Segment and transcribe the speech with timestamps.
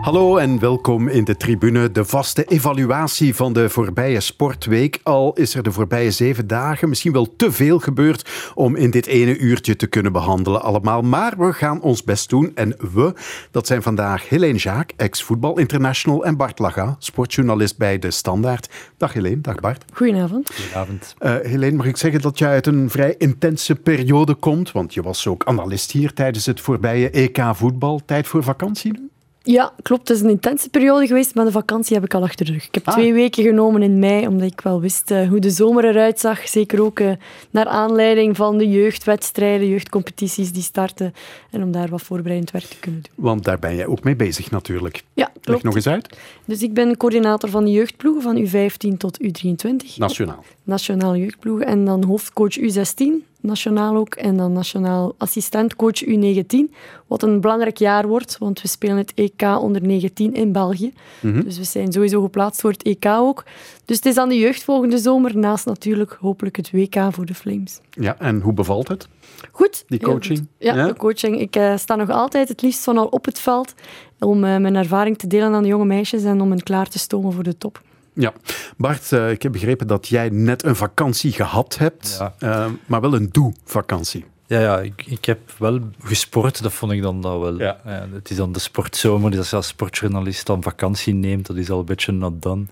[0.00, 1.92] Hallo en welkom in de tribune.
[1.92, 5.00] De vaste evaluatie van de voorbije sportweek.
[5.02, 9.06] Al is er de voorbije zeven dagen misschien wel te veel gebeurd om in dit
[9.06, 11.02] ene uurtje te kunnen behandelen allemaal.
[11.02, 12.52] Maar we gaan ons best doen.
[12.54, 13.14] En we,
[13.50, 18.68] dat zijn vandaag Helene Jaak, ex-voetbal international, en Bart Laga, sportjournalist bij De Standaard.
[18.96, 19.84] Dag Helene, dag Bart.
[19.94, 20.50] Goedenavond.
[20.54, 21.14] Goedenavond.
[21.20, 24.72] Uh, Helene, mag ik zeggen dat jij uit een vrij intense periode komt?
[24.72, 28.00] Want je was ook analist hier tijdens het voorbije EK voetbal.
[28.04, 29.08] Tijd voor vakantie nu?
[29.50, 30.08] Ja, klopt.
[30.08, 32.66] Het is een intense periode geweest, maar de vakantie heb ik al achter de rug.
[32.66, 32.94] Ik heb ah.
[32.94, 36.48] twee weken genomen in mei, omdat ik wel wist uh, hoe de zomer eruit zag.
[36.48, 37.12] Zeker ook uh,
[37.50, 41.14] naar aanleiding van de jeugdwedstrijden, jeugdcompetities die starten.
[41.50, 43.24] En om daar wat voorbereidend werk te kunnen doen.
[43.24, 45.02] Want daar ben jij ook mee bezig natuurlijk.
[45.12, 45.48] Ja, klopt.
[45.48, 46.18] Leg nog eens uit.
[46.44, 49.96] Dus ik ben coördinator van de jeugdploegen van U15 tot U23.
[49.96, 50.44] Nationaal.
[50.62, 51.60] Nationaal jeugdploeg.
[51.60, 54.14] En dan hoofdcoach U16 nationaal ook.
[54.14, 56.74] En dan nationaal assistentcoach U19.
[57.06, 60.92] Wat een belangrijk jaar wordt, want we spelen het EK onder 19 in België.
[61.20, 61.42] Mhm.
[61.42, 63.44] Dus we zijn sowieso geplaatst voor het EK ook.
[63.84, 67.34] Dus het is aan de jeugd volgende zomer, naast natuurlijk hopelijk het WK voor de
[67.34, 67.80] Flames.
[67.90, 69.08] Ja, en hoe bevalt het?
[69.50, 69.84] Goed.
[69.86, 70.46] Die coaching?
[70.58, 71.40] Ja, de coaching.
[71.40, 73.74] Ik uh, sta nog altijd het liefst van al op het veld
[74.18, 76.98] om uh, mijn ervaring te delen aan de jonge meisjes en om hen klaar te
[76.98, 77.80] stomen voor de top.
[78.18, 78.32] Ja,
[78.76, 83.14] Bart, uh, ik heb begrepen dat jij net een vakantie gehad hebt, uh, maar wel
[83.14, 84.24] een doe-vakantie.
[84.46, 87.58] Ja, ja ik, ik heb wel gesport, dat vond ik dan dat wel.
[87.58, 87.80] Ja.
[87.86, 91.56] Uh, het is dan de sportzomer, dus als je als sportjournalist dan vakantie neemt, dat
[91.56, 92.64] is al een beetje not done.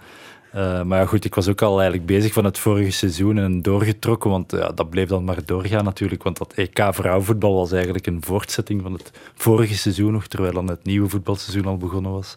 [0.84, 4.30] maar ja, goed, ik was ook al eigenlijk bezig van het vorige seizoen en doorgetrokken,
[4.30, 8.24] want ja, dat bleef dan maar doorgaan natuurlijk, want dat EK vrouwenvoetbal was eigenlijk een
[8.24, 12.36] voortzetting van het vorige seizoen nog, terwijl dan het nieuwe voetbalseizoen al begonnen was.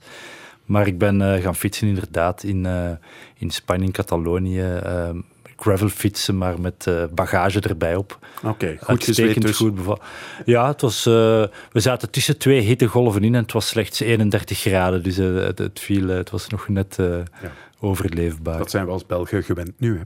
[0.69, 2.89] Maar ik ben uh, gaan fietsen inderdaad in, uh,
[3.37, 4.61] in Spanje, in Catalonië.
[4.61, 5.09] Uh,
[5.55, 8.19] gravel fietsen, maar met bagage erbij op.
[8.37, 9.57] Oké, okay, goed gezweet dus.
[9.57, 9.99] Goed
[10.45, 15.03] ja, het was, we zaten tussen twee hittegolven in en het was slechts 31 graden.
[15.03, 17.51] Dus het, het, viel, het was nog net ja.
[17.79, 18.57] overleefbaar.
[18.57, 19.97] Dat zijn we als Belgen gewend nu.
[19.97, 20.03] Hè?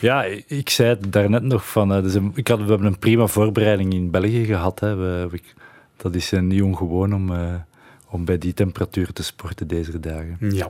[0.00, 2.02] Ja, ik zei het daarnet nog van...
[2.02, 4.80] Dus ik had, we hebben een prima voorbereiding in België gehad.
[4.80, 4.94] Hè.
[4.94, 5.40] We, we,
[5.96, 7.30] dat is niet ongewoon om
[8.12, 10.36] om bij die temperatuur te sporten deze dagen.
[10.38, 10.68] Ja.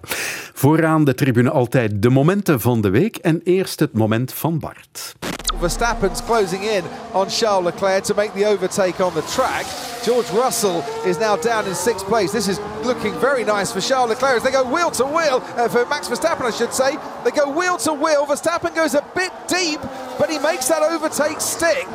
[0.53, 5.15] Vooraan de tribune altijd de momenten van de week en eerst het moment van Bart.
[5.59, 6.83] Verstappen's closing in
[7.13, 9.65] on Charles Leclerc to make the overtake on the track.
[10.03, 12.31] George Russell is now down in sixth place.
[12.33, 15.43] This is looking very nice for Charles Leclerc as they go wheel to wheel.
[15.57, 16.97] Uh, for Max Verstappen, I should say.
[17.25, 18.27] They go wheel to wheel.
[18.27, 19.81] Verstappen goes a bit deep,
[20.19, 21.87] but he makes that overtake stick.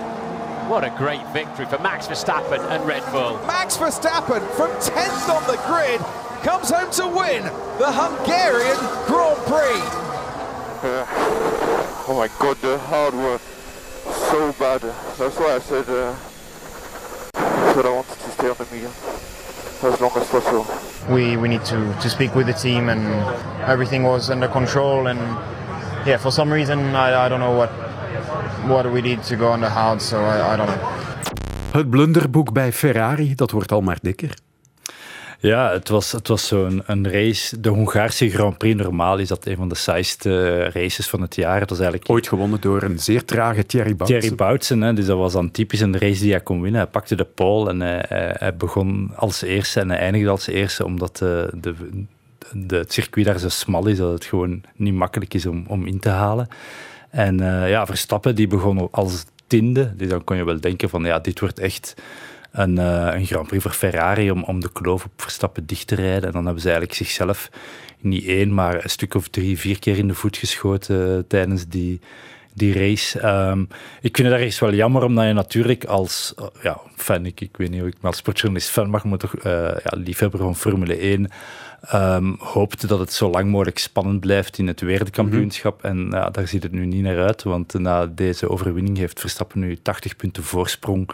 [0.67, 3.38] What a great victory for Max Verstappen and Red Bull.
[3.47, 6.01] Max Verstappen from 10th on the grid
[6.44, 7.44] comes home to win
[7.79, 8.75] the Hungarian
[9.07, 9.79] Grand Prix.
[10.83, 11.06] Uh,
[12.09, 13.39] oh my god, the hard work
[14.29, 14.81] so bad.
[15.17, 16.13] That's why I said, uh,
[17.35, 18.91] I I wanted to stay on the medium
[19.83, 20.67] as long as possible.
[21.09, 23.07] We we need to to speak with the team and
[23.63, 25.19] everything was under control and
[26.06, 27.87] yeah, for some reason I, I don't know what
[28.67, 30.89] what we need to go on the hound, so I, I don't know.
[31.71, 34.33] Het blunderboek bij Ferrari, dat wordt al maar dikker.
[35.39, 37.59] Ja, het was, het was zo'n een race.
[37.59, 41.59] De Hongaarse Grand Prix, normaal is dat een van de saaiste races van het jaar.
[41.59, 42.09] Het was eigenlijk...
[42.09, 44.19] Ooit gewonnen door een zeer trage Thierry Boutsen.
[44.19, 46.81] Thierry Boutsen, hè, dus dat was dan typisch een race die hij kon winnen.
[46.81, 48.05] Hij pakte de pole en hij,
[48.38, 51.73] hij begon als eerste en hij eindigde als eerste, omdat de, de,
[52.53, 55.85] de, het circuit daar zo smal is dat het gewoon niet makkelijk is om, om
[55.85, 56.47] in te halen.
[57.09, 59.95] En uh, ja, Verstappen die begon als tiende.
[59.95, 61.94] Dus dan kon je wel denken van ja, dit wordt echt
[62.51, 65.95] een, uh, een Grand Prix voor Ferrari om, om de kloof op Verstappen dicht te
[65.95, 66.23] rijden.
[66.23, 67.50] En dan hebben ze eigenlijk zichzelf
[68.00, 71.68] niet één, maar een stuk of drie, vier keer in de voet geschoten uh, tijdens
[71.68, 72.00] die,
[72.53, 73.28] die race.
[73.28, 73.68] Um,
[74.01, 77.69] ik vind het ergens wel jammer, omdat je natuurlijk als ja, fan, ik, ik weet
[77.69, 81.29] niet of ik me als sportjournalist fan mag, maar toch ja, liefhebber van Formule 1
[81.93, 85.83] Um, hoopte dat het zo lang mogelijk spannend blijft in het wereldkampioenschap.
[85.83, 85.88] Mhm.
[85.88, 89.59] En ja, daar ziet het nu niet naar uit, want na deze overwinning heeft Verstappen
[89.59, 91.09] nu 80 punten voorsprong.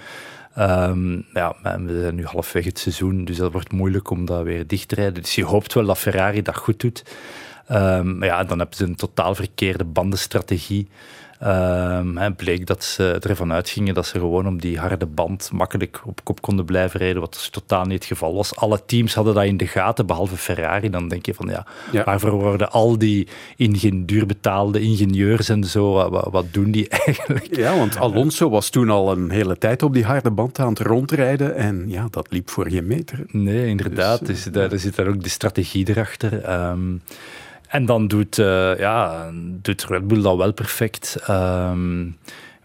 [0.60, 4.68] Um, ja, we zijn nu halfweg het seizoen, dus dat wordt moeilijk om dat weer
[4.68, 5.22] dicht te rijden.
[5.22, 7.04] Dus je hoopt wel dat Ferrari dat goed doet.
[7.72, 10.88] Um, maar ja, dan hebben ze een totaal verkeerde bandenstrategie.
[11.46, 16.24] Um, bleek dat ze ervan uitgingen dat ze gewoon om die harde band makkelijk op
[16.24, 18.56] kop konden blijven rijden, wat dus totaal niet het geval was.
[18.56, 20.90] Alle teams hadden dat in de gaten, behalve Ferrari.
[20.90, 21.66] Dan denk je van ja,
[22.04, 23.28] waarvoor worden al die
[24.06, 27.56] duurbetaalde ingenieurs en zo, wat, wat, doen die eigenlijk?
[27.56, 30.80] Ja, want Alonso was toen al een hele tijd op die harde band aan het
[30.80, 33.26] rondrijden en ja, dat liep voor geen meter.
[33.28, 34.26] Nee, inderdaad.
[34.26, 36.50] Dus, uh, daar, zit daar ook de strategie erachter.
[36.70, 37.02] Um,
[37.74, 39.30] En dan doet, uh, ja,
[39.62, 41.18] doet Red Bull dat wel perfect.
[41.30, 42.18] Um,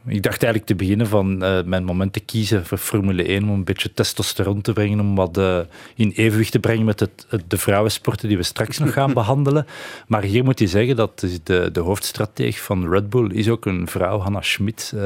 [0.06, 3.50] ik dacht eigenlijk te beginnen van uh, mijn moment te kiezen voor Formule 1 om
[3.50, 5.58] een beetje testosteron te brengen, om wat uh,
[5.94, 9.66] in evenwicht te brengen met het, de vrouwensporten die we straks nog gaan behandelen.
[10.06, 13.88] Maar hier moet je zeggen dat de, de hoofdstrateeg van Red Bull is ook een
[13.88, 14.92] vrouw, Hannah Schmidt.
[14.94, 15.02] Uh,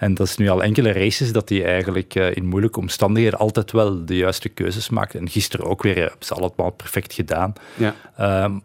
[0.00, 4.04] en dat is nu al enkele races dat hij eigenlijk in moeilijke omstandigheden altijd wel
[4.04, 5.14] de juiste keuzes maakt.
[5.14, 7.52] En gisteren ook weer, hebben ze allemaal perfect gedaan.
[7.74, 7.94] Ja.
[8.16, 8.58] Ehm,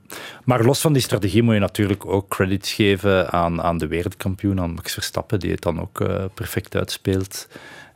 [0.43, 4.61] maar los van die strategie moet je natuurlijk ook credits geven aan, aan de wereldkampioen,
[4.61, 7.47] aan Max Verstappen, die het dan ook uh, perfect uitspeelt.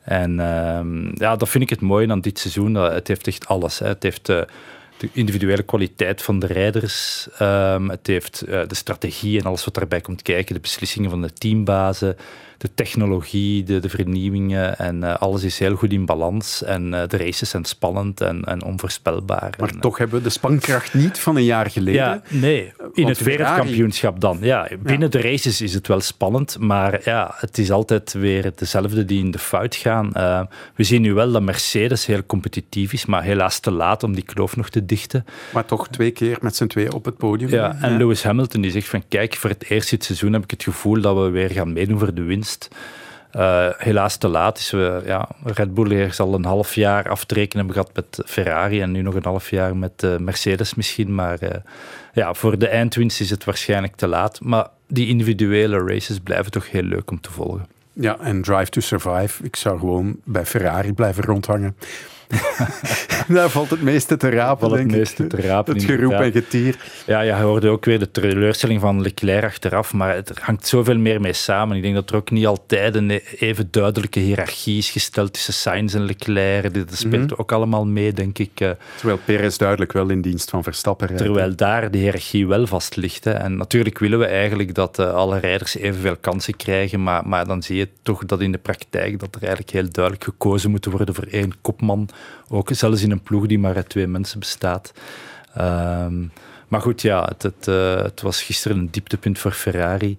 [0.03, 2.73] En uh, ja, dat vind ik het mooie aan dit seizoen.
[2.75, 3.79] Het heeft echt alles.
[3.79, 3.87] Hè.
[3.87, 4.41] Het heeft uh,
[4.97, 7.27] de individuele kwaliteit van de rijders.
[7.41, 10.55] Um, het heeft uh, de strategie en alles wat daarbij komt kijken.
[10.55, 12.17] De beslissingen van de teambazen
[12.59, 16.63] de technologie, de, de vernieuwingen en uh, alles is heel goed in balans.
[16.63, 19.53] En uh, de races zijn spannend en, en onvoorspelbaar.
[19.59, 22.01] Maar en, toch hebben we de spankracht niet van een jaar geleden.
[22.01, 24.37] Ja, nee, in het wereldkampioenschap dan.
[24.41, 25.19] Ja, binnen ja.
[25.19, 29.31] de races is het wel spannend, maar ja, het is altijd weer dezelfde die in
[29.31, 30.11] de fout gaan.
[30.17, 30.41] Uh,
[30.75, 34.23] we zien nu wel dat Mercedes heel competitief is, maar helaas te laat om die
[34.23, 35.25] kloof nog te dichten.
[35.53, 37.49] Maar toch twee keer met z'n twee op het podium.
[37.49, 40.51] Ja, en Lewis Hamilton die zegt van kijk, voor het eerst dit seizoen heb ik
[40.51, 42.48] het gevoel dat we weer gaan meedoen voor de winst.
[43.35, 44.71] Uh, helaas te laat is.
[44.71, 48.91] We, ja, Red Bull heeft al een half jaar afrekenen hebben gehad met Ferrari en
[48.91, 51.15] nu nog een half jaar met uh, Mercedes misschien.
[51.15, 51.49] Maar uh,
[52.13, 54.39] ja, voor de eindwinst is het waarschijnlijk te laat.
[54.41, 57.67] Maar die individuele races blijven toch heel leuk om te volgen.
[57.93, 59.43] Ja, en Drive to Survive.
[59.43, 61.75] Ik zou gewoon bij Ferrari blijven rondhangen.
[63.27, 66.75] Daar valt het meeste te rapen, het meeste te rapen, Het geroep en getier.
[67.05, 71.21] Ja, je hoorde ook weer de teleurstelling van Leclerc achteraf, maar het hangt zoveel meer
[71.21, 71.75] mee samen.
[71.75, 73.09] Ik denk dat er ook niet altijd een
[73.39, 76.73] even duidelijke hiërarchie is gesteld tussen Sainz en Leclerc.
[76.73, 77.37] Dat speelt mm -hmm.
[77.37, 78.51] ook allemaal mee, denk ik.
[78.55, 78.69] eh.
[78.95, 81.23] Terwijl Perez duidelijk wel in dienst van Verstappen rijdt.
[81.23, 83.23] Terwijl daar de hiërarchie wel vast ligt.
[83.23, 83.31] Hè.
[83.31, 87.63] En natuurlijk willen we eigenlijk dat uh, alle rijders evenveel kansen krijgen, maar, maar dan
[87.63, 91.15] zie je toch dat in de praktijk dat er eigenlijk heel duidelijk gekozen moet worden
[91.15, 92.09] voor één kopman
[92.49, 94.93] ook zelfs in een ploeg die maar uit twee mensen bestaat.
[95.57, 96.31] Um,
[96.67, 100.17] maar goed, ja, het, het, uh, het, was gisteren een dieptepunt voor Ferrari.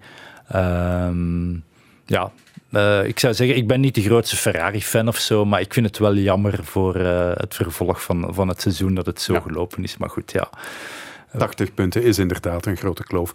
[0.55, 1.65] Um,
[2.07, 2.33] ja,
[2.71, 5.87] uh, ik zou zeggen, ik ben niet de grootste Ferrari-fan of zo, maar ik vind
[5.87, 9.41] het wel jammer voor uh, het vervolg van, van het seizoen dat het zo ja.
[9.41, 9.97] gelopen is.
[9.97, 10.51] Maar goed, ja.
[11.39, 13.33] 80 punten is inderdaad een grote kloof.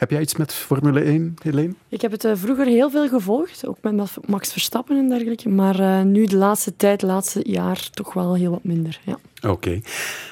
[0.00, 1.74] Heb jij iets met Formule 1, Helene?
[1.88, 5.48] Ik heb het uh, vroeger heel veel gevolgd, ook met Max Verstappen en dergelijke.
[5.48, 9.00] Maar uh, nu de laatste tijd, het laatste jaar, toch wel heel wat minder.
[9.04, 9.18] Ja.
[9.36, 9.48] Oké.
[9.48, 9.82] Okay.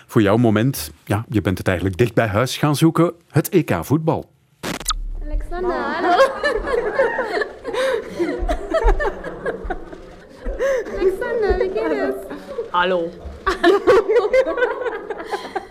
[0.06, 3.78] Voor jouw moment, ja, je bent het eigenlijk dicht bij huis gaan zoeken, het EK
[3.80, 4.30] voetbal.
[5.24, 6.08] Alexander, hallo.
[10.98, 12.14] Alexander, wie geht es?
[12.70, 13.10] Hallo.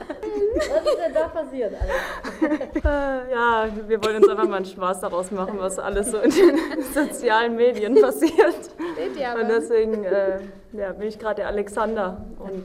[0.57, 2.75] Was ist denn da passiert, Alex?
[2.83, 6.31] Äh, ja, wir wollen uns einfach mal einen Spaß daraus machen, was alles so in
[6.31, 6.59] den
[6.93, 8.55] sozialen Medien passiert.
[8.93, 10.39] Steht ja Und deswegen äh,
[10.73, 12.63] ja, bin ich gerade der Alexander und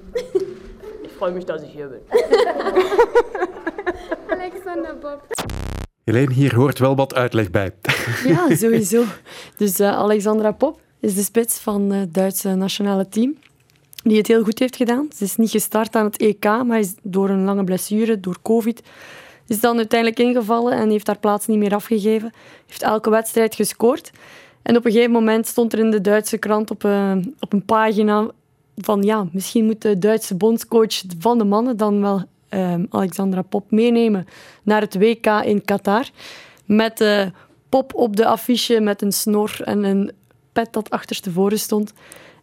[1.02, 2.00] ich freue mich, dass ich hier bin.
[4.30, 5.22] Alexander Bob.
[6.04, 7.72] Helene, hier hoort wel wat uitleg bij.
[8.24, 9.04] Ja, sowieso.
[9.56, 13.36] Dus uh, Alexandra Pop is de spits van het Duitse nationale team
[14.02, 15.08] die het heel goed heeft gedaan.
[15.14, 18.82] Ze is niet gestart aan het EK, maar is door een lange blessure, door covid,
[19.46, 22.32] is dan uiteindelijk ingevallen en heeft haar plaats niet meer afgegeven.
[22.66, 24.10] Heeft elke wedstrijd gescoord.
[24.62, 27.64] En op een gegeven moment stond er in de Duitse krant op een, op een
[27.64, 28.30] pagina
[28.76, 33.70] van ja, misschien moet de Duitse bondscoach van de mannen dan wel um, Alexandra Pop
[33.70, 34.26] meenemen
[34.62, 36.08] naar het WK in Qatar.
[36.64, 37.26] Met uh,
[37.68, 40.12] Pop op de affiche met een snor en een
[40.52, 41.92] pet dat achterstevoren stond.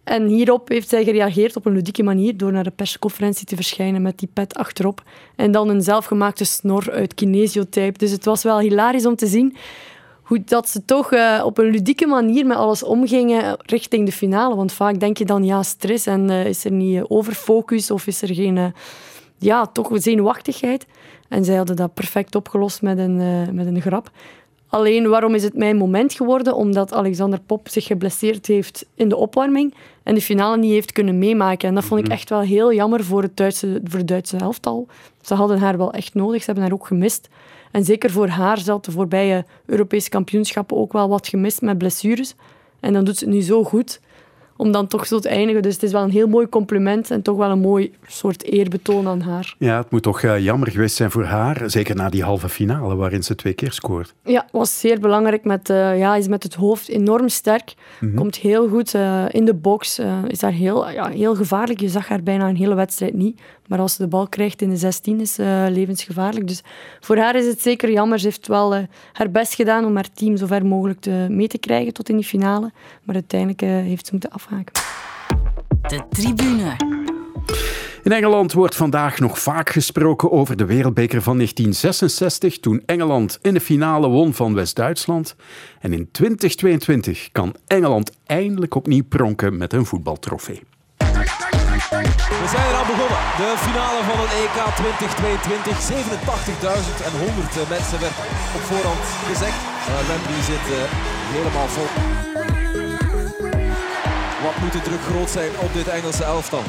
[0.09, 4.01] En hierop heeft zij gereageerd op een ludieke manier door naar de persconferentie te verschijnen
[4.01, 5.03] met die pet achterop.
[5.35, 7.97] En dan een zelfgemaakte snor uit kinesiotype.
[7.97, 9.55] Dus het was wel hilarisch om te zien
[10.21, 14.55] hoe dat ze toch uh, op een ludieke manier met alles omgingen richting de finale.
[14.55, 18.21] Want vaak denk je dan, ja, stress en uh, is er niet overfocus of is
[18.21, 18.73] er geen,
[19.37, 20.85] ja, toch zenuwachtigheid.
[21.27, 23.15] En zij hadden dat perfect opgelost met een,
[23.55, 24.11] met een grap.
[24.69, 26.55] Alleen, waarom is het mijn moment geworden?
[26.55, 29.73] Omdat Alexander Pop zich geblesseerd heeft in de opwarming
[30.03, 31.67] en de finale niet heeft kunnen meemaken.
[31.67, 34.87] En dat vond ik echt wel heel jammer voor het Duitse, voor het Duitse elftal.
[35.21, 37.29] Ze hadden haar wel echt nodig, ze hebben haar ook gemist.
[37.71, 42.35] En zeker voor haar zat de voorbije Europese kampioenschappen ook wel wat gemist met blessures.
[42.79, 43.99] En dan doet ze het nu zo goed
[44.59, 45.61] om dan toch zo te eindigen.
[45.61, 49.07] Dus het is wel een heel mooi compliment en toch wel een mooi soort eerbetoon
[49.07, 49.55] aan haar.
[49.57, 52.95] Ja, het moet toch uh, jammer geweest zijn voor haar, zeker na die halve finale
[52.95, 54.13] waarin ze twee keer scoort.
[54.23, 55.43] Ja, was zeer belangrijk.
[55.43, 57.73] Met, uh, ja, is met het hoofd enorm sterk.
[57.99, 58.17] Mm -hmm.
[58.17, 59.99] Komt heel goed uh, in de box.
[60.27, 61.79] is daar heel, ja, heel gevaarlijk.
[61.79, 63.41] Je zag haar bijna een hele wedstrijd niet.
[63.69, 66.47] Maar als ze de bal krijgt in de 16 is uh, levensgevaarlijk.
[66.47, 66.61] Dus
[66.99, 68.19] voor haar is het zeker jammer.
[68.19, 68.83] Ze heeft wel uh,
[69.13, 72.15] haar best gedaan om haar team zo ver mogelijk te, mee te krijgen tot in
[72.15, 72.71] die finale.
[73.03, 74.73] Maar uiteindelijk uh, heeft ze moeten afhaken.
[75.81, 76.75] De tribune.
[78.03, 83.53] In Engeland wordt vandaag nog vaak gesproken over de wereldbeker van 1966, toen Engeland in
[83.53, 85.35] de finale won van West-Duitsland.
[85.79, 90.61] En in 2022 kan Engeland eindelijk opnieuw pronken met een voetbaltrofee.
[92.41, 93.21] We zijn eraan begonnen.
[93.41, 95.75] De finale van het EK 2022.
[97.63, 98.17] 87.100 mensen werd
[98.57, 99.59] op voorhand gezegd.
[99.63, 100.75] Uh, Wembley zit uh,
[101.35, 101.89] helemaal vol.
[104.43, 106.63] Wat moet de druk groot zijn op dit Engelse elftal?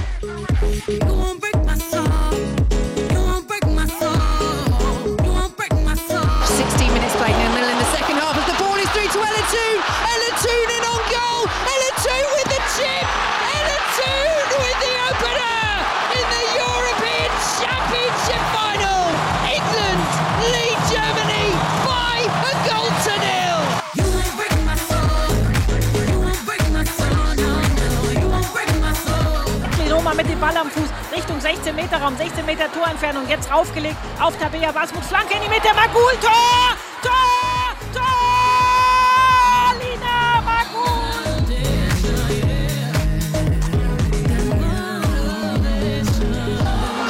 [30.40, 35.04] Ball am Fuß Richtung 16 Meter Raum, 16 Meter Torentfernung, jetzt raufgelegt auf Tabea Basmut,
[35.04, 36.76] Flanke in die Mitte, Magul, Tor!
[37.02, 37.76] Tor!
[37.92, 39.75] Tor!
[39.78, 40.80] Lina Magul!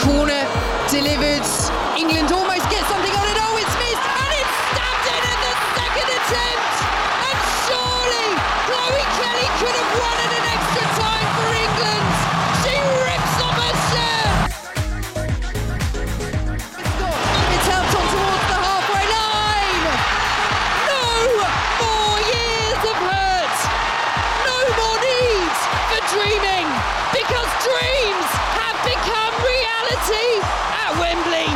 [0.03, 0.45] Corner
[0.91, 1.47] delivered.
[1.97, 2.50] England almost
[27.71, 30.29] dreams have become reality
[30.85, 31.49] at Wembley.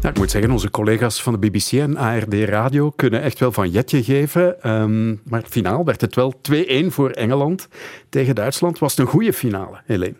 [0.00, 3.52] Ja, ik moet zeggen, onze collega's van de BBC en ARD Radio kunnen echt wel
[3.52, 4.70] van jetje geven.
[4.70, 7.68] Um, maar finaal werd het wel 2-1 voor Engeland
[8.08, 8.78] tegen Duitsland.
[8.78, 10.14] Was het een goede finale, Helene?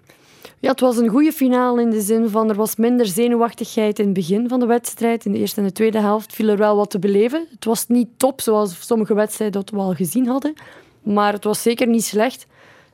[0.59, 4.05] Ja, het was een goede finale in de zin van er was minder zenuwachtigheid in
[4.05, 5.25] het begin van de wedstrijd.
[5.25, 7.47] In de eerste en de tweede helft viel er wel wat te beleven.
[7.51, 10.55] Het was niet top, zoals sommige wedstrijden dat we al gezien hadden.
[11.03, 12.47] Maar het was zeker niet slecht.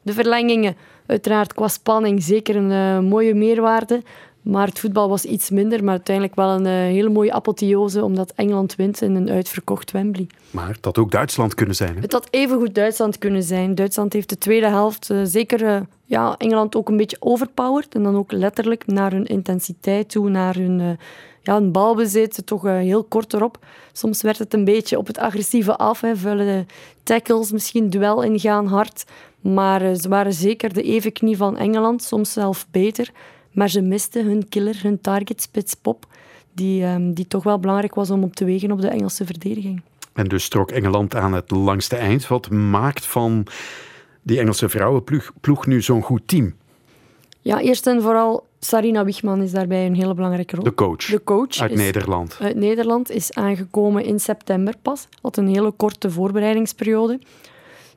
[0.02, 0.76] De verlengingen,
[1.06, 4.02] uiteraard qua spanning, zeker een uh, mooie meerwaarde.
[4.42, 8.32] Maar het voetbal was iets minder, maar uiteindelijk wel een uh, hele mooie apotheose, omdat
[8.36, 10.26] Engeland wint in een uitverkocht Wembley.
[10.50, 11.94] Maar het had ook Duitsland kunnen zijn.
[11.94, 12.00] Hè?
[12.00, 13.74] Het had evengoed Duitsland kunnen zijn.
[13.74, 17.94] Duitsland heeft de tweede helft uh, zeker uh, ja, Engeland ook een beetje overpowered.
[17.94, 20.98] En dan ook letterlijk naar hun intensiteit toe, naar hun,
[21.42, 23.58] ja, hun balbezit, toch heel kort erop.
[23.92, 26.66] Soms werd het een beetje op het agressieve af, hè, vuile
[27.02, 29.04] tackles, misschien duel ingaan, hard.
[29.40, 33.10] Maar ze waren zeker de evenknie van Engeland, soms zelf beter.
[33.52, 36.06] Maar ze misten hun killer, hun target, Spits Pop,
[36.52, 39.82] die, um, die toch wel belangrijk was om op te wegen op de Engelse verdediging.
[40.12, 42.28] En dus trok Engeland aan het langste eind.
[42.28, 43.46] Wat maakt van
[44.22, 46.54] die Engelse vrouwenploeg ploeg nu zo'n goed team?
[47.40, 50.64] Ja, eerst en vooral Sarina Wiegman is daarbij een hele belangrijke rol.
[50.64, 52.36] De coach, de coach uit is, Nederland.
[52.40, 55.08] Uit Nederland is aangekomen in september pas.
[55.22, 57.18] Had een hele korte voorbereidingsperiode.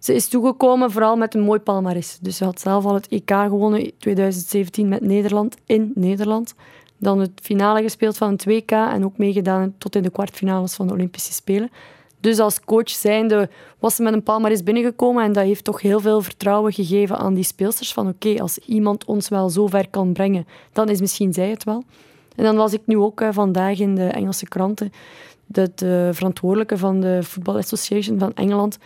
[0.03, 2.17] Ze is toegekomen vooral met een mooi palmares.
[2.21, 6.53] Dus ze had zelf al het EK gewonnen in 2017 met Nederland in Nederland.
[6.97, 10.87] Dan het finale gespeeld van het WK en ook meegedaan tot in de kwartfinales van
[10.87, 11.71] de Olympische Spelen.
[12.19, 15.99] Dus als coach zijnde was ze met een palmares binnengekomen en dat heeft toch heel
[15.99, 17.93] veel vertrouwen gegeven aan die speelsters.
[17.93, 21.63] Van oké, als iemand ons wel zo ver kan brengen, dan is misschien zij het
[21.63, 21.83] wel.
[22.35, 24.91] En dan was ik nu ook uh, vandaag in de Engelse kranten
[25.45, 28.77] de, de verantwoordelijke van de Football Association van Engeland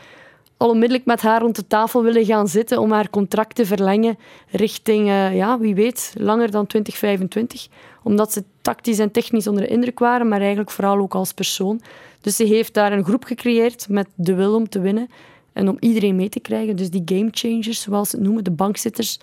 [0.58, 4.18] al onmiddellijk met haar rond de tafel willen gaan zitten om haar contract te verlengen
[4.52, 7.68] richting, uh, ja, wie weet, langer dan 2025.
[8.04, 11.82] Omdat ze tactisch en technisch onder de indruk waren, maar eigenlijk vooral ook als persoon.
[12.22, 15.10] Dus ze heeft daar een groep gecreëerd met de wil om te winnen
[15.54, 16.76] en om iedereen mee te krijgen.
[16.76, 19.20] Dus die gamechangers, zoals ze het noemen, de bankzitters,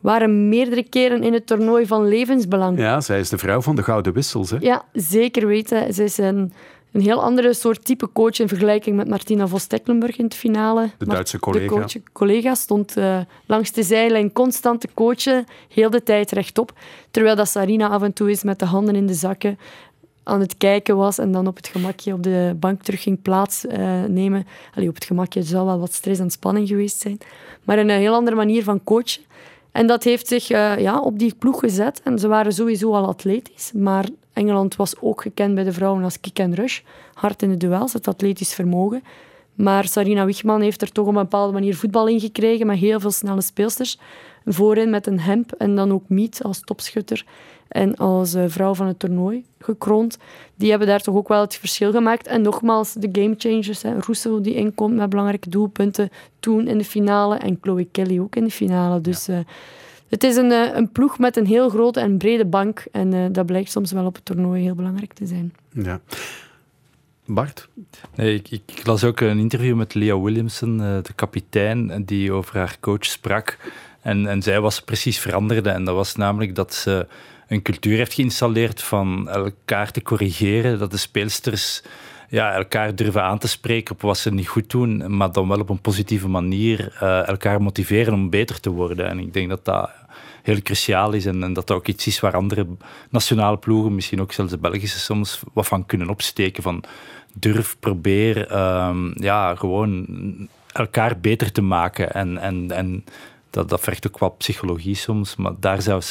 [0.00, 2.78] waren meerdere keren in het toernooi van levensbelang.
[2.78, 4.50] Ja, zij is de vrouw van de gouden wissels.
[4.50, 4.56] Hè?
[4.60, 5.94] Ja, zeker weten.
[5.94, 6.52] Ze is een
[6.92, 10.90] een heel andere soort type coach in vergelijking met Martina Vos-Tecklenburg in het finale.
[10.98, 11.74] De Duitse collega.
[11.74, 16.72] De coach, collega stond uh, langs de zijlijn constant te coachen, heel de tijd rechtop.
[17.10, 19.58] Terwijl dat Sarina af en toe is met de handen in de zakken
[20.22, 24.46] aan het kijken was en dan op het gemakje op de bank terug ging plaatsnemen.
[24.74, 27.18] Allee, op het gemakje zou wel wat stress en spanning geweest zijn.
[27.64, 29.22] Maar een heel andere manier van coachen.
[29.72, 32.00] En dat heeft zich uh, ja, op die ploeg gezet.
[32.04, 33.72] En ze waren sowieso al atletisch.
[33.72, 36.80] Maar Engeland was ook gekend bij de vrouwen als kick and rush.
[37.14, 39.02] Hard in de duels, het atletisch vermogen.
[39.54, 42.66] Maar Sarina Wichman heeft er toch op een bepaalde manier voetbal in gekregen.
[42.66, 43.98] Met heel veel snelle speelsters.
[44.44, 47.24] Voorin met een hemp en dan ook Miet als topschutter
[47.68, 50.18] en als uh, vrouw van het toernooi gekroond.
[50.54, 52.26] Die hebben daar toch ook wel het verschil gemaakt.
[52.26, 53.82] En nogmaals, de gamechangers.
[53.82, 56.10] Russo die inkomt met belangrijke doelpunten.
[56.40, 57.36] Toen in de finale.
[57.36, 59.00] En Chloe Kelly ook in de finale.
[59.00, 59.38] Dus uh,
[60.12, 62.84] het is een, uh, een ploeg met een heel grote en brede bank.
[62.92, 65.54] En dat blijkt soms wel op het toernooi heel belangrijk te zijn.
[65.70, 66.00] Ja.
[67.26, 67.68] Bart?
[68.14, 72.76] Nee, ik, ik, las ook een interview met Leah Williamson, de kapitein, die over haar
[72.80, 73.58] coach sprak.
[74.00, 75.70] En, en zij was precies veranderde.
[75.70, 77.06] En dat was namelijk dat ze
[77.48, 80.78] een cultuur heeft geïnstalleerd van elkaar te corrigeren.
[80.78, 81.82] Dat de speelsters
[82.32, 85.60] ja, elkaar durven aan te spreken op wat ze niet goed doen, maar dan wel
[85.60, 89.08] op een positieve manier uh, elkaar motiveren om beter te worden.
[89.08, 89.90] En ik denk dat dat
[90.42, 92.66] heel cruciaal is en, en, dat dat ook iets is waar andere
[93.10, 96.62] nationale ploegen, misschien ook zelfs de Belgische soms, wat van kunnen opsteken.
[96.62, 96.84] Van
[97.32, 100.06] durf, probeer, um, ja, gewoon
[100.72, 103.04] elkaar beter te maken en, en, en
[103.50, 106.02] dat, dat vergt ook wat psychologie soms, maar daar zou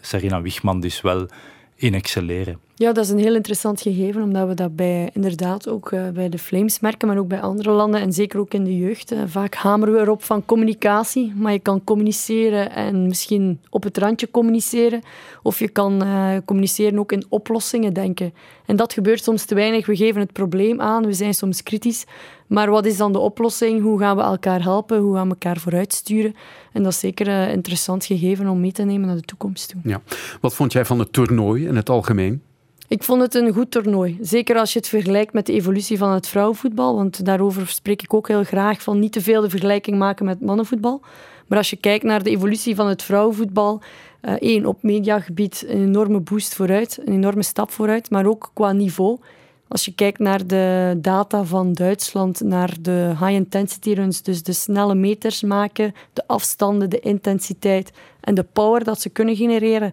[0.00, 1.26] Sarina Wichman dus wel
[1.74, 2.60] in excelleren.
[2.80, 6.28] Ja, dat is een heel interessant gegeven, omdat we dat bij, inderdaad ook uh, bij
[6.28, 9.12] de Flames merken, maar ook bij andere landen en zeker ook in de jeugd.
[9.12, 13.98] Uh, vaak hameren we erop van communicatie, maar je kan communiceren en misschien op het
[13.98, 15.02] randje communiceren,
[15.42, 18.34] of je kan uh, communiceren ook in oplossingen denken.
[18.66, 19.86] En dat gebeurt soms te weinig.
[19.86, 22.04] We geven het probleem aan, we zijn soms kritisch,
[22.46, 23.82] maar wat is dan de oplossing?
[23.82, 24.98] Hoe gaan we elkaar helpen?
[24.98, 26.34] Hoe gaan we elkaar vooruitsturen?
[26.72, 29.80] En dat is zeker een interessant gegeven om mee te nemen naar de toekomst toe.
[29.84, 30.00] Ja.
[30.40, 32.42] Wat vond jij van het toernooi in het algemeen?
[32.90, 34.18] Ik vond het een goed toernooi.
[34.20, 36.94] Zeker als je het vergelijkt met de evolutie van het vrouwenvoetbal.
[36.94, 40.40] Want daarover spreek ik ook heel graag van niet te veel de vergelijking maken met
[40.40, 41.00] mannenvoetbal.
[41.46, 43.80] Maar als je kijkt naar de evolutie van het vrouwenvoetbal,
[44.22, 48.72] uh, één, op mediagebied een enorme boost vooruit, een enorme stap vooruit, maar ook qua
[48.72, 49.18] niveau.
[49.68, 54.94] Als je kijkt naar de data van Duitsland, naar de high-intensity runs, dus de snelle
[54.94, 59.92] meters maken, de afstanden, de intensiteit en de power dat ze kunnen genereren,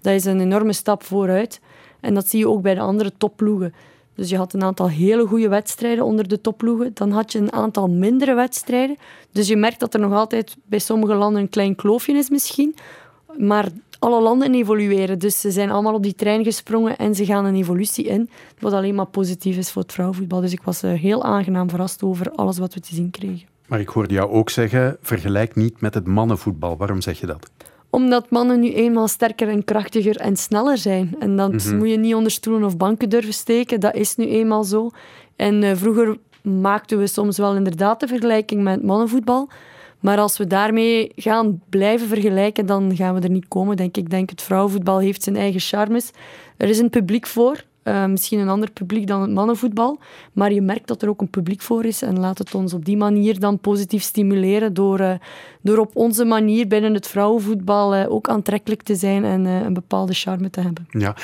[0.00, 1.60] dat is een enorme stap vooruit.
[2.04, 3.74] En dat zie je ook bij de andere topploegen.
[4.14, 6.90] Dus je had een aantal hele goede wedstrijden onder de topploegen.
[6.94, 8.96] Dan had je een aantal mindere wedstrijden.
[9.32, 12.74] Dus je merkt dat er nog altijd bij sommige landen een klein kloofje is misschien.
[13.38, 15.18] Maar alle landen evolueren.
[15.18, 18.30] Dus ze zijn allemaal op die trein gesprongen en ze gaan een evolutie in.
[18.58, 20.40] Wat alleen maar positief is voor het vrouwenvoetbal.
[20.40, 23.48] Dus ik was eh, heel aangenaam verrast over alles wat we te zien kregen.
[23.66, 26.76] Maar ik hoorde jou ook zeggen, vergelijk niet met het mannenvoetbal.
[26.76, 27.50] Waarom zeg je dat?
[27.94, 31.16] Omdat mannen nu eenmaal sterker en krachtiger en sneller zijn.
[31.18, 33.80] En dat mm moet je niet onder stoelen of banken durven steken.
[33.80, 34.90] Dat is nu eenmaal zo.
[35.36, 39.48] En uh, vroeger maakten we soms wel inderdaad de vergelijking met mannenvoetbal.
[40.00, 44.04] Maar als we daarmee gaan blijven vergelijken, dan gaan we er niet komen, denk ik.
[44.04, 46.10] Ik denk het vrouwenvoetbal heeft zijn eigen charmes.
[46.56, 47.64] Er is een publiek voor.
[47.84, 49.98] Uh, misschien een ander publiek dan het mannenvoetbal.
[50.32, 52.02] Maar je merkt dat er ook een publiek voor is.
[52.02, 54.74] En laat het ons op die manier dan positief stimuleren.
[54.74, 55.12] Door, uh,
[55.60, 60.12] door op onze manier binnen het vrouwenvoetbal uh, ook aantrekkelijk te zijn en een bepaalde
[60.12, 60.86] charme te hebben.
[60.90, 61.14] Ja,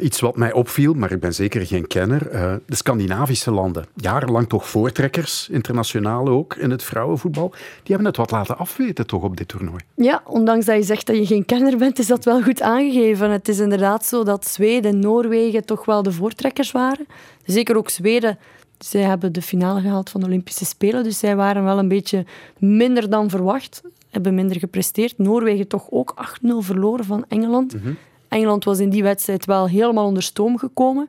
[0.00, 2.28] iets wat mij opviel, maar ik ben zeker geen kenner.
[2.66, 7.50] de Scandinavische landen, jarenlang toch voortrekkers, internationaal ook, in het vrouwenvoetbal.
[7.50, 9.80] Die hebben het wat laten afweten toch op dit toernooi.
[9.94, 13.30] Ja, ondanks dat je zegt dat je geen kenner bent, is dat wel goed aangegeven.
[13.30, 17.06] Het is inderdaad zo dat Zweden, Noorwegen toch wel de voortrekkers waren.
[17.44, 18.38] Zeker ook Zweden.
[18.78, 22.24] Zij hebben de finale gehaald van de Olympische Spelen, dus zij waren wel een beetje
[22.58, 23.82] minder dan verwacht.
[24.10, 25.18] Hebben minder gepresteerd.
[25.18, 27.74] Noorwegen toch ook 8-0 verloren van Engeland.
[27.74, 27.92] Mhm.
[28.28, 31.08] Engeland was in die wedstrijd wel helemaal onder stoom gekomen.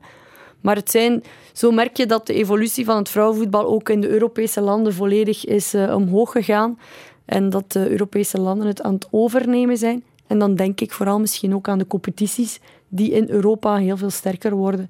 [0.60, 1.22] Maar het zijn,
[1.52, 5.44] zo merk je dat de evolutie van het vrouwenvoetbal ook in de Europese landen volledig
[5.44, 6.78] is uh, omhoog gegaan.
[7.24, 10.04] En dat de Europese landen het aan het overnemen zijn.
[10.26, 14.10] En dan denk ik vooral misschien ook aan de competities die in Europa heel veel
[14.10, 14.86] sterker worden.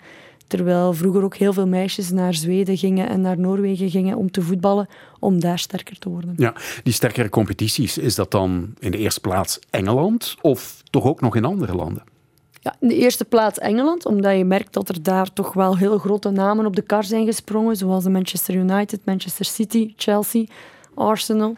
[0.46, 4.42] Terwijl vroeger ook heel veel meisjes naar Zweden gingen en naar Noorwegen gingen om te
[4.42, 6.34] voetballen, om daar sterker te worden.
[6.36, 11.20] Ja, die sterkere competities, is dat dan in de eerste plaats Engeland of toch ook
[11.20, 12.02] nog in andere landen?
[12.60, 15.98] Ja, in de eerste plaats Engeland, omdat je merkt dat er daar toch wel heel
[15.98, 20.44] grote namen op de kar zijn gesprongen, zoals de Manchester United, Manchester City, Chelsea,
[20.94, 21.56] Arsenal.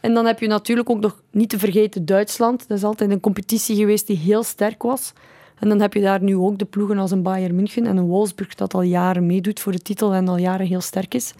[0.00, 2.68] En dan heb je natuurlijk ook nog niet te vergeten Duitsland.
[2.68, 5.12] Dat is altijd een competitie geweest die heel sterk was.
[5.58, 8.06] En dan heb je daar nu ook de ploegen als een Bayern München en een
[8.06, 11.34] Wolfsburg dat al jaren meedoet voor de titel en al jaren heel sterk is.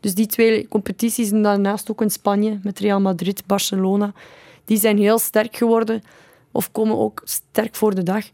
[0.00, 4.12] Dus die twee competities en daarnaast ook in Spanje met Real Madrid, Barcelona,
[4.64, 6.02] die zijn heel sterk geworden
[6.52, 8.24] of komen ook sterk voor de dag.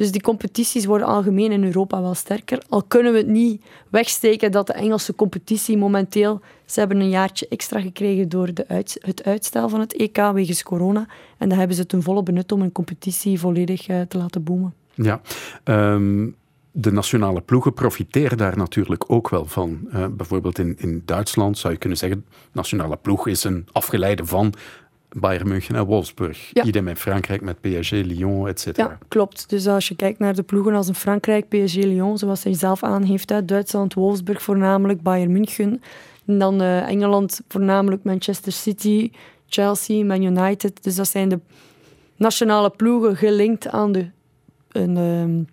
[0.00, 2.62] Dus die competities worden algemeen in Europa wel sterker.
[2.68, 6.40] Al kunnen we het niet wegsteken dat de Engelse competitie momenteel...
[6.64, 8.64] Ze hebben een jaartje extra gekregen door de
[9.00, 11.06] het uitstel van het EK wegens corona.
[11.38, 14.74] En dan hebben ze ten volle benut om een competitie volledig uh, te laten boomen.
[14.94, 15.20] Ja,
[15.64, 16.36] um,
[16.70, 19.80] de nationale ploegen profiteren daar natuurlijk ook wel van.
[19.94, 24.54] Uh, bijvoorbeeld in, in Duitsland zou je kunnen zeggen, nationale ploeg is een afgeleide van
[25.16, 26.50] Bayern München en Wolfsburg.
[26.52, 26.64] Ja.
[26.64, 28.76] Idem in Frankrijk met PSG, Lyon, etc.
[28.76, 29.48] Ja, klopt.
[29.48, 32.82] Dus als je kijkt naar de ploegen als in Frankrijk, PSG, Lyon, zoals hij zelf
[32.82, 35.82] aangeeft, hè, Duitsland, Wolfsburg voornamelijk, Bayern München.
[36.26, 39.10] En dan uh, Engeland voornamelijk Manchester City,
[39.48, 40.82] Chelsea, Man United.
[40.82, 41.40] Dus dat zijn de
[42.16, 44.10] nationale ploegen gelinkt aan de,
[44.68, 45.46] een, uh,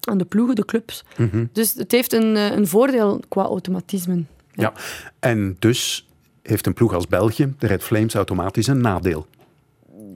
[0.00, 1.04] aan de ploegen, de clubs.
[1.16, 1.48] Mm -hmm.
[1.52, 4.14] Dus het heeft een, uh, een voordeel qua automatisme.
[4.14, 4.24] Ja.
[4.52, 4.72] ja,
[5.18, 6.08] en dus
[6.44, 9.26] heeft een ploeg als België, de Red Flames, automatisch een nadeel.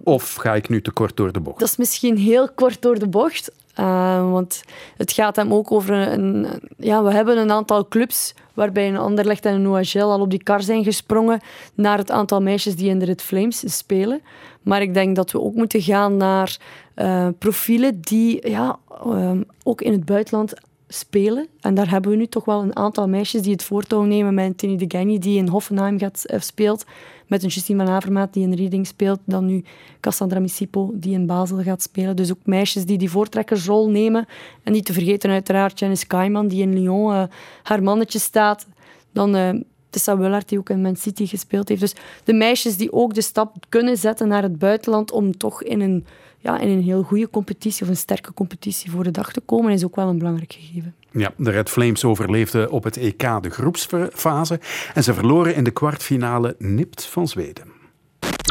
[0.02, 1.58] Of ga ik nu te kort door de bocht?
[1.58, 3.52] Dat is misschien heel kort door de bocht.
[3.80, 4.62] Uh, want
[4.96, 9.44] het gaat hem ook over een, Ja, we hebben een aantal clubs waarbij een Anderlecht
[9.44, 11.40] en een OHL al op die kar zijn gesprongen
[11.74, 14.20] naar het aantal meisjes die in de Red Flames spelen.
[14.62, 16.58] Maar ik denk dat we ook moeten gaan naar
[16.96, 19.30] uh, profielen die ja, uh,
[19.62, 20.54] ook in het buitenland
[20.88, 21.46] spelen.
[21.60, 24.58] En daar hebben we nu toch wel een aantal meisjes die het voortouw nemen met
[24.58, 26.84] Tini de Gagny, die in Hoffenheim gaat, uh, speelt,
[27.26, 29.64] met een Justine van Avermaat die in Reading speelt, dan nu
[30.00, 32.16] Cassandra Misipo die in Basel gaat spelen.
[32.16, 34.26] Dus ook meisjes die die voortrekkersrol nemen.
[34.62, 37.22] En niet te vergeten uiteraard Janice Kaiman, die in Lyon uh,
[37.62, 38.66] haar mannetje staat.
[39.12, 39.50] Dan uh,
[39.90, 41.80] Tessa Willard, die ook in Man City gespeeld heeft.
[41.80, 45.80] Dus de meisjes die ook de stap kunnen zetten naar het buitenland om toch in
[45.80, 46.06] een
[46.38, 49.72] ja, in een heel goede competitie of een sterke competitie voor de dag te komen,
[49.72, 50.94] is ook wel een belangrijk gegeven.
[51.10, 54.60] Ja, de Red Flames overleefden op het EK de groepsfase
[54.94, 57.64] en ze verloren in de kwartfinale nipt van Zweden.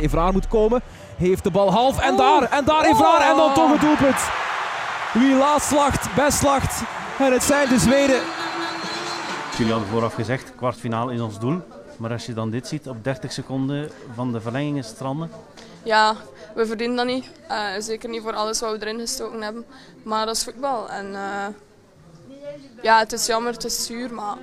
[0.01, 0.81] Evraar moet komen,
[1.17, 4.29] heeft de bal half en daar, en daar Evraar en dan toch het doelpunt.
[5.13, 6.83] Wie laatst slacht, best slacht
[7.19, 8.21] en het zijn de Zweden.
[9.57, 11.61] Jullie hadden vooraf gezegd, kwartfinale is ons doel.
[11.97, 15.29] Maar als je dan dit ziet, op 30 seconden van de verlengingen stranden.
[15.83, 16.15] Ja,
[16.55, 17.25] we verdienen dat niet.
[17.51, 19.65] Uh, zeker niet voor alles wat we erin gestoken hebben.
[20.03, 20.89] Maar dat is voetbal.
[20.89, 21.45] En uh,
[22.81, 24.37] ja, het is jammer, het is zuur, maar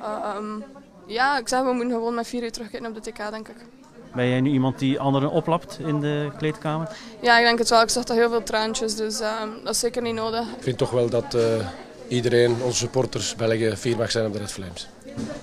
[0.00, 0.64] uh, um,
[1.06, 3.56] ja, ik zeg, we moeten gewoon met vier uur terugkijken op de TK, denk ik.
[4.14, 6.96] Ben jij nu iemand die anderen oplapt in de kleedkamer?
[7.20, 7.82] Ja, ik denk het wel.
[7.82, 10.40] Ik zag toch heel veel traantjes, dus dat is zeker niet nodig.
[10.40, 11.36] Ik vind toch wel dat
[12.08, 14.88] iedereen, onze supporters, België, fier mag zijn op de Red Flames.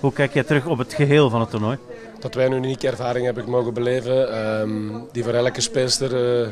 [0.00, 1.78] Hoe kijk jij terug op het geheel van het toernooi?
[2.18, 4.48] Dat wij een unieke ervaring hebben mogen beleven.
[4.60, 6.48] Um, die voor elke speelster, uh,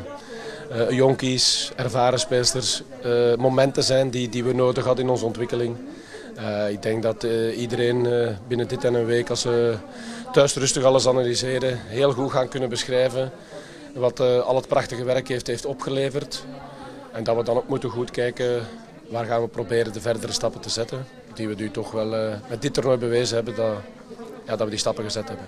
[0.71, 5.75] uh, jonkies, ervaren speelsters, uh, momenten zijn die, die we nodig hadden in onze ontwikkeling.
[6.69, 7.23] ik denk dat
[7.55, 8.07] iedereen
[8.47, 9.75] binnen dit en een week, als ze
[10.31, 13.31] thuis rustig alles analyseren, heel goed gaan kunnen beschrijven
[13.93, 16.45] wat al het prachtige werk heeft, heeft opgeleverd.
[17.11, 18.65] En dat we dan ook moeten goed kijken
[19.09, 21.05] waar gaan we proberen de verdere stappen te zetten.
[21.37, 23.75] Die we nu toch wel met dit toernooi bewezen hebben dat,
[24.45, 25.45] ja, dat we die stappen gezet hebben.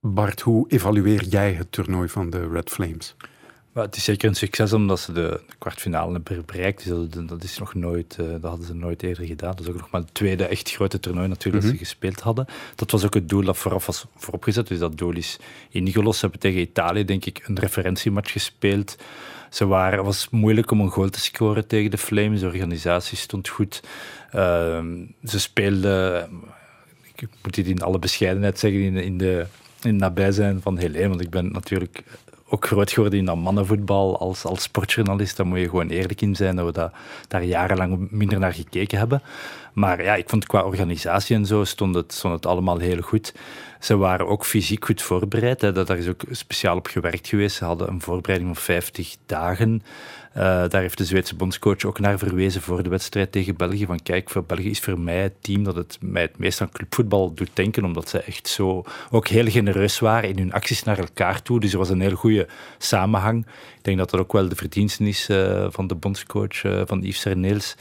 [0.00, 3.14] Bart, hoe evalueer jij het toernooi van de Red Flames?
[3.72, 6.84] Maar het is zeker een succes omdat ze de kwartfinale hebben bereikt.
[6.84, 9.50] Dus dat, dat, is nog nooit, uh, dat hadden ze nooit eerder gedaan.
[9.50, 11.78] Dat is ook nog maar het tweede echt grote toernooi natuurlijk mm -hmm.
[11.78, 12.46] dat ze gespeeld hadden.
[12.74, 14.66] Dat was ook het doel dat vooraf was vooropgezet.
[14.66, 15.38] Dus dat doel is
[15.70, 16.18] ingelost.
[16.18, 18.96] Ze hebben tegen Italië denk ik een referentiematch gespeeld.
[19.52, 22.40] Ze waren, het was moeilijk om een goal te scoren tegen de Flames.
[22.40, 23.82] De organisatie stond goed.
[24.34, 24.84] Uh,
[25.24, 26.28] ze speelden
[27.22, 29.46] ik moet dit in alle bescheidenheid zeggen, in, in, de,
[29.82, 32.02] in het nabijzijn van Helene, want ik ben natuurlijk
[32.48, 35.36] ook groot geworden in dat mannenvoetbal als, als sportjournalist.
[35.36, 36.92] Daar moet je gewoon eerlijk in zijn dat we dat,
[37.28, 39.22] daar jarenlang minder naar gekeken hebben.
[39.72, 43.34] Maar ja, ik vond qua organisatie en zo stond het, stond allemaal heel goed.
[43.80, 45.60] Ze waren ook fysiek goed voorbereid.
[45.60, 45.72] Hè.
[45.72, 47.56] Daar is ook speciaal op gewerkt geweest.
[47.56, 49.82] Ze hadden een voorbereiding van 50 dagen.
[50.36, 53.86] Uh, daar heeft de Zweedse bondscoach ook naar verwezen voor de wedstrijd tegen België.
[53.86, 56.70] Van kijk, voor België is voor mij het team dat het mij het meest aan
[56.70, 60.98] clubvoetbal doet denken, omdat ze echt zo ook heel genereus waren in hun acties naar
[60.98, 61.60] elkaar toe.
[61.60, 62.46] Dus er was een heel goede
[62.78, 63.46] samenhang.
[63.76, 67.00] Ik denk dat dat ook wel de verdienste is uh, van de bondscoach, uh, van
[67.00, 67.76] Yves Serneels.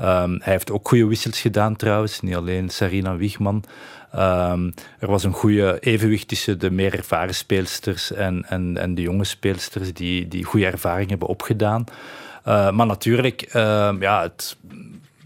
[0.00, 3.64] Um, hij heeft ook goede wissels gedaan trouwens, niet alleen Sarina Wiegman.
[4.14, 9.02] Um, er was een goede evenwicht tussen de meer ervaren speelsters en, en, en de
[9.02, 11.84] jonge speelsters die, die goede ervaring hebben opgedaan.
[12.46, 14.56] Uh, maar natuurlijk, uh, ja, het,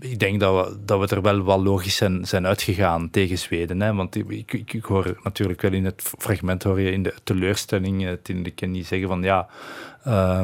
[0.01, 3.81] ik denk dat we, dat we er wel wel logisch zijn, zijn uitgegaan tegen Zweden.
[3.81, 3.95] Hè?
[3.95, 8.13] Want ik, ik, hoor natuurlijk wel in het fragment hoor je in de teleurstelling uh,
[8.23, 9.47] Tinde Kenny zeggen van ja,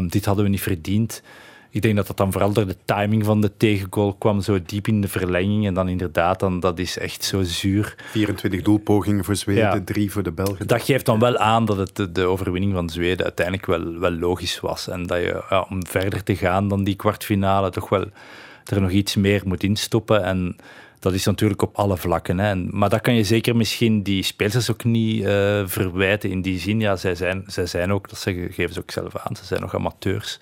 [0.09, 1.23] dit hadden we niet verdiend.
[1.71, 4.89] Ik denk dat dat dan vooral door de timing van de tegengoal kwam, zo diep
[4.89, 5.67] in de verlenging.
[5.67, 7.95] En dan inderdaad, dan, dat is echt zo zuur.
[8.11, 9.81] 24 doelpogingen voor Zweden, Ja.
[9.85, 10.67] drie voor de Belgen.
[10.67, 14.13] Dat geeft dan wel aan dat het de, de overwinning van Zweden uiteindelijk wel, wel
[14.13, 14.89] logisch was.
[14.89, 18.05] En dat je ja, om verder te gaan dan die kwartfinale toch wel
[18.65, 20.25] er nog iets meer moet instoppen.
[20.25, 20.57] En
[20.99, 22.39] dat is natuurlijk op alle vlakken.
[22.39, 22.49] Hè.
[22.49, 26.59] En, maar dat kan je zeker misschien die spelers ook niet eh, verwijten in die
[26.59, 26.81] zin.
[26.81, 28.19] Ja, zij zijn, zij zijn ook, dat
[28.51, 30.39] geven ze ook zelf aan, ze zijn nog amateurs.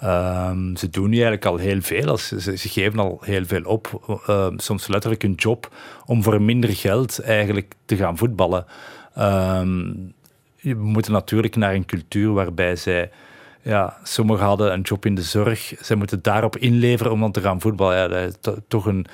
[0.00, 2.16] Ehm, ze doen nu eigenlijk al heel veel.
[2.16, 4.20] Ze, ze geven al heel veel op.
[4.26, 5.72] Ehm, soms letterlijk een job
[6.06, 8.66] om voor minder geld eigenlijk te gaan voetballen.
[9.14, 9.92] Ehm,
[10.60, 13.10] we moeten natuurlijk naar een cultuur waarbij zij...
[13.62, 15.72] Ja, sommigen hadden een job in de zorg.
[15.80, 17.96] Zij moeten daarop inleveren om dan te gaan voetballen.
[17.96, 19.06] Ja, dat toch een...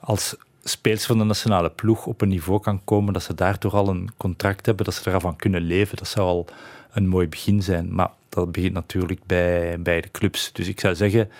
[0.00, 0.36] Als
[0.68, 4.10] speels van de nationale ploeg op een niveau kan komen dat ze daardoor al een
[4.16, 6.46] contract hebben, dat ze ervan kunnen leven, dat zou al
[6.92, 7.94] een mooi begin zijn.
[7.94, 8.10] Maar
[8.44, 10.52] dat begint natuurlijk bij, bij de clubs.
[10.52, 11.30] Dus ik zou zeggen,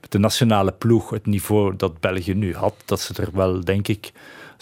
[0.00, 3.88] met de nationale ploeg, het niveau dat België nu had, dat ze er wel, denk
[3.88, 4.12] ik,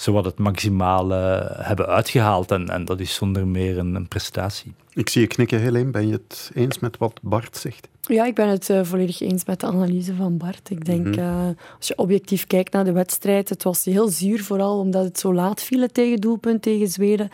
[0.00, 2.50] zowat het maximale hebben uitgehaald.
[2.50, 4.74] En, en dat is zonder meer een, een prestatie.
[4.94, 5.90] Ik zie je knikken, Helene.
[5.90, 7.88] Ben je het eens met wat Bart zegt?
[8.00, 10.70] Ja, ik ben het eh, volledig eens met de analyse van Bart.
[10.70, 11.18] Ik denk, Mhm.
[11.18, 11.46] eh,
[11.78, 15.34] als je objectief kijkt naar de wedstrijd, het was heel zuur, vooral omdat het zo
[15.34, 17.28] laat viel tegen doelpunt tegen Zweden.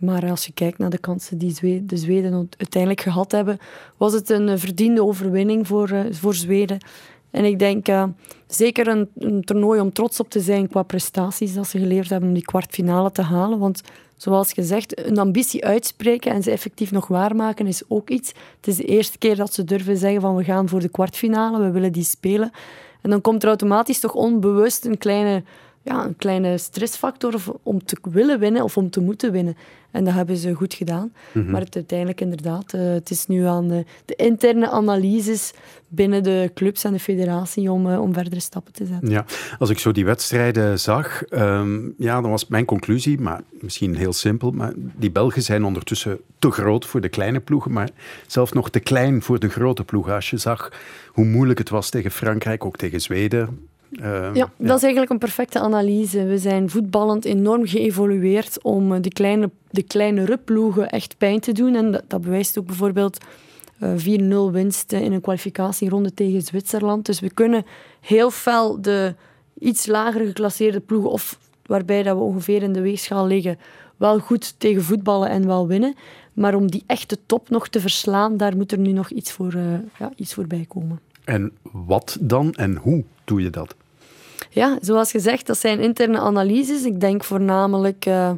[0.00, 3.58] Maar als je kijkt naar de kansen die de Zweden uiteindelijk gehad hebben,
[3.96, 6.78] was het een eh, verdiende overwinning voor, eh, voor Zweden.
[7.30, 8.04] En ik denk eh,
[8.46, 12.28] zeker een, een toernooi om trots op te zijn qua prestaties dat ze geleverd hebben
[12.28, 13.58] om die kwartfinale te halen.
[13.58, 13.82] Want
[14.16, 18.28] zoals gezegd, een ambitie uitspreken en ze effectief nog waarmaken is ook iets.
[18.56, 21.60] Het is de eerste keer dat ze durven zeggen van we gaan voor de kwartfinale,
[21.60, 22.50] we willen die spelen.
[23.00, 25.42] En dan komt er automatisch toch onbewust een kleine,
[25.82, 29.56] ja, een kleine stressfactor om te willen winnen of om te moeten winnen.
[29.90, 31.12] En dat hebben ze goed gedaan.
[31.32, 31.50] Mhm.
[31.50, 35.52] Maar het, uiteindelijk inderdaad, eh, het is nu aan de, de interne analyses
[35.88, 39.10] binnen de clubs en de federatie om, eh, om verdere stappen te zetten.
[39.10, 39.24] Ja,
[39.58, 44.12] als ik zo die wedstrijden zag, ehm, ja, dan was mijn conclusie, maar misschien heel
[44.12, 47.90] simpel, maar die Belgen zijn ondertussen te groot voor de kleine ploegen, maar
[48.26, 50.14] zelfs nog te klein voor de grote ploegen.
[50.14, 50.72] Als je zag
[51.08, 53.68] hoe moeilijk het was tegen Frankrijk, ook tegen Zweden.
[53.92, 56.24] Ehm, Ja, dat is eigenlijk een perfecte analyse.
[56.24, 61.52] We zijn voetballend enorm geëvolueerd om eh, de kleine, de kleinere ploegen echt pijn te
[61.52, 61.74] doen.
[61.74, 63.18] En dat, dat bewijst ook bijvoorbeeld
[63.78, 67.06] eh 4-0 winst eh, in een kwalificatieronde tegen Zwitserland.
[67.06, 67.64] Dus we kunnen
[68.00, 69.14] heel fel de
[69.58, 73.58] iets lager geclasseerde ploegen, of waarbij dat we ongeveer in de weegschaal liggen,
[73.96, 75.94] wel goed tegen voetballen en wel winnen.
[76.32, 79.52] Maar om die echte top nog te verslaan, daar moet er nu nog iets voor,
[79.98, 81.00] ja, iets voor bij komen.
[81.24, 83.74] En wat dan en hoe doe je dat?
[84.52, 86.84] Ja, zoals gezegd, dat zijn interne analyses.
[86.84, 88.30] Ik denk voornamelijk eh,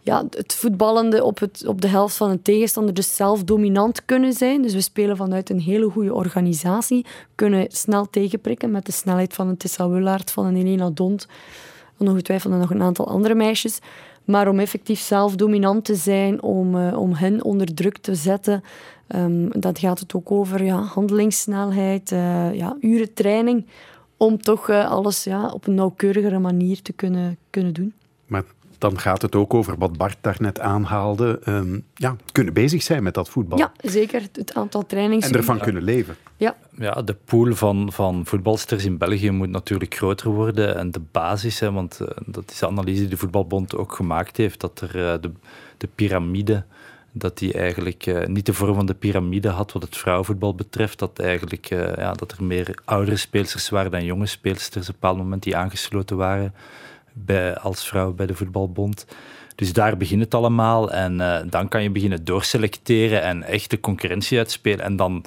[0.00, 4.32] ja, het voetballende op, het, op de helft van een tegenstander, dus zelf dominant kunnen
[4.32, 4.62] zijn.
[4.62, 9.48] Dus we spelen vanuit een hele goede organisatie, kunnen snel tegenprikken met de snelheid van
[9.48, 11.26] een Tessa Willaert, van een Elena Dont,
[11.98, 13.78] ongetwijfeld nog een aantal andere meisjes.
[14.24, 18.62] Maar om effectief zelf dominant te zijn, om, eh, om hen onder druk te zetten,
[19.06, 23.66] ehm, dat gaat het ook over ja, handelingssnelheid, eh, ja, uren training,
[24.22, 27.92] om toch eh, alles ja, op een nauwkeurigere manier te kunnen, kunnen doen.
[28.26, 28.42] Maar
[28.78, 31.40] dan gaat het ook over wat Bart daarnet aanhaalde.
[31.44, 33.58] ehm, ja, kunnen bezig zijn met dat voetbal.
[33.58, 34.22] Ja, zeker.
[34.32, 35.28] Het aantal trainings...
[35.28, 36.16] En ervan kunnen leven.
[36.36, 36.56] Ja.
[36.78, 40.76] Ja, de pool van, van voetbalsters in België moet natuurlijk groter worden.
[40.76, 44.36] En de basis, hè, want eh, dat is de analyse die de Voetbalbond ook gemaakt
[44.36, 45.32] heeft, dat er eh, de,
[45.76, 46.64] de piramide,
[47.12, 50.98] dat die eigenlijk eh, niet de vorm van de piramide had wat het vrouwenvoetbal betreft.
[50.98, 55.00] Dat, eigenlijk, eh, ja, dat er meer oudere speelsters waren dan jonge speelsters op een
[55.00, 56.54] bepaald moment die aangesloten waren
[57.12, 59.06] bij, als vrouw bij de Voetbalbond.
[59.54, 60.92] Dus daar begint het allemaal.
[60.92, 64.84] En eh, dan kan je beginnen doorselecteren en echt de concurrentie uitspelen.
[64.84, 65.24] En dan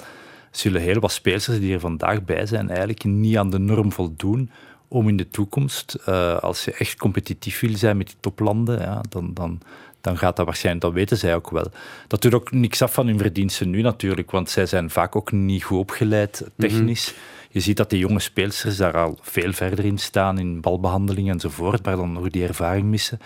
[0.50, 4.50] zullen heel wat speelsters die er vandaag bij zijn eigenlijk niet aan de norm voldoen
[4.88, 6.06] om in de toekomst,
[6.40, 9.60] als je echt competitief wil zijn met die toplanden, ja, dan, dan,
[10.04, 11.66] dan gaat dat waarschijnlijk, dat weten zij ook wel.
[12.08, 15.32] Dat doet ook niks af van hun verdiensten nu natuurlijk, want zij zijn vaak ook
[15.32, 17.14] niet goed opgeleid technisch.
[17.50, 21.84] Je ziet dat die jonge speelsters daar al veel verder in staan, in balbehandeling enzovoort,
[21.84, 23.18] maar dan nog die ervaring missen.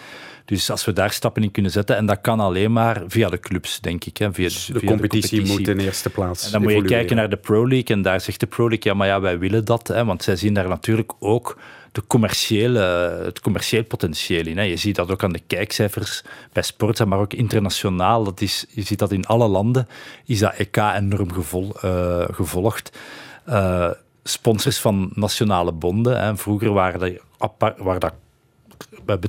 [0.45, 3.41] Dus als we daar stappen in kunnen zetten, en dat kan alleen maar via de
[3.41, 4.17] clubs, denk ik.
[4.17, 7.31] Hè, via, via De competitie moet in eerste plaats En dan moet je kijken naar
[7.31, 9.89] de Pro League, en daar zegt de Pro League, ja, maar ja, wij willen dat,
[9.89, 11.59] hè, want zij zien daar natuurlijk ook
[11.99, 12.81] de commerciële,
[13.25, 14.69] het commercieel potentieel in.
[14.69, 18.25] Je ziet dat ook aan de kijkcijfers bij Sporza, maar ook internationaal.
[18.25, 19.89] Dat is, je ziet dat in alle landen
[20.25, 22.99] is dat EK enorm eh, gevolgd.
[23.45, 23.91] Eh,
[24.23, 26.21] sponsors van nationale bonden.
[26.21, 26.37] Hè.
[26.37, 28.15] Vroeger waren dat, apart, waren dat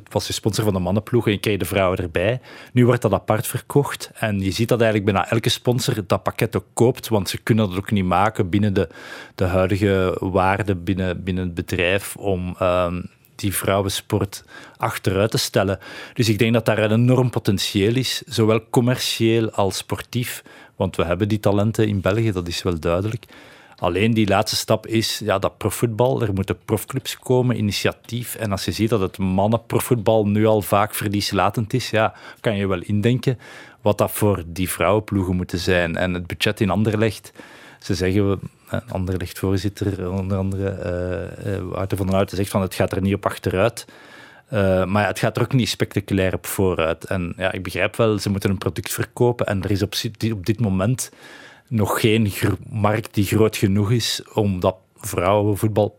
[0.09, 2.41] was de sponsor van de mannenploeg en je kreeg de vrouwen erbij.
[2.73, 4.11] Nu wordt dat apart verkocht.
[4.13, 7.69] En je ziet dat eigenlijk bijna elke sponsor dat pakket ook koopt, want ze kunnen
[7.69, 8.89] dat ook niet maken binnen de,
[9.35, 12.55] de huidige waarden binnen, binnen het bedrijf om...
[12.59, 13.01] Ehm,
[13.39, 14.43] die vrouwensport
[14.77, 15.79] achteruit te stellen.
[16.13, 20.43] Dus ik denk dat daar een enorm potentieel is, zowel commercieel als sportief.
[20.75, 23.25] Want we hebben die talenten in België, dat is wel duidelijk.
[23.79, 26.21] Alleen die laatste stap is ja, dat profvoetbal.
[26.21, 28.35] Er moeten profclubs komen, initiatief.
[28.35, 32.67] En als je ziet dat het mannenprofvoetbal nu al vaak verlieslatend is, ja, kan je
[32.67, 33.39] wel indenken
[33.81, 35.95] wat dat voor die vrouwenploegen moeten zijn.
[35.95, 37.31] En het budget in Anderlecht,
[37.79, 38.39] ze zeggen,
[38.87, 40.77] Anderlecht-voorzitter, onder andere
[41.71, 43.85] uh, van den Houten, zegt van het gaat er niet op achteruit.
[44.85, 47.03] Maar het gaat er ook niet spectaculair op vooruit.
[47.03, 50.59] En ja, ik begrijp wel, ze moeten een product verkopen en er is op dit
[50.59, 51.11] moment
[51.69, 52.31] nog geen
[52.69, 55.97] markt die groot genoeg is om dat vrouwenvoetbal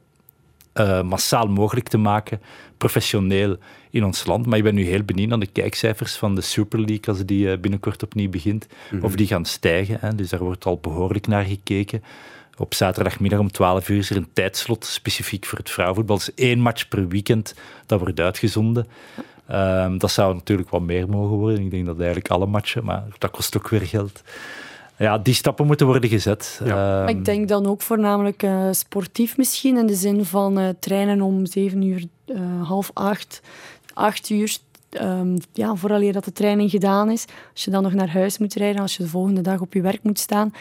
[0.74, 2.40] uh, massaal mogelijk te maken,
[2.76, 3.56] professioneel
[3.90, 4.46] in ons land.
[4.46, 7.58] Maar ik ben nu heel benieuwd naar de kijkcijfers van de Super League als die
[7.58, 8.66] binnenkort opnieuw begint.
[8.90, 9.04] Mhm.
[9.04, 9.96] Of die gaan stijgen.
[10.00, 10.14] Hè.
[10.14, 12.02] Dus daar wordt al behoorlijk naar gekeken.
[12.56, 16.16] Op zaterdagmiddag om 12 uur is er een tijdslot specifiek voor het vrouwenvoetbal.
[16.16, 17.54] Dus één match per weekend
[17.86, 18.86] dat wordt uitgezonden.
[19.52, 21.60] Um, dat zou natuurlijk wat meer mogen worden.
[21.60, 24.22] Ik denk dat eigenlijk alle matchen, maar dat kost ook weer geld.
[25.00, 26.60] Ja, die stappen moeten worden gezet.
[26.64, 27.02] Ja.
[27.02, 31.20] Um, ik denk dan ook voornamelijk uh, sportief misschien, in de zin van uh, trainen
[31.22, 33.42] om 7 uur, uh, half 8,
[33.94, 34.56] 8 uur.
[35.02, 37.24] Um, ja, vooraleer dat de training gedaan is.
[37.52, 39.80] Als je dan nog naar huis moet rijden, als je de volgende dag op je
[39.80, 40.52] werk moet staan,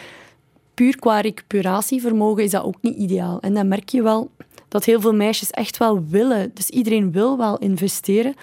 [0.74, 3.40] puur qua recuperatievermogen is dat ook niet ideaal.
[3.40, 4.30] En dan merk je wel
[4.68, 6.52] dat heel veel meisjes echt wel willen.
[6.54, 8.36] Dus iedereen wil wel investeren.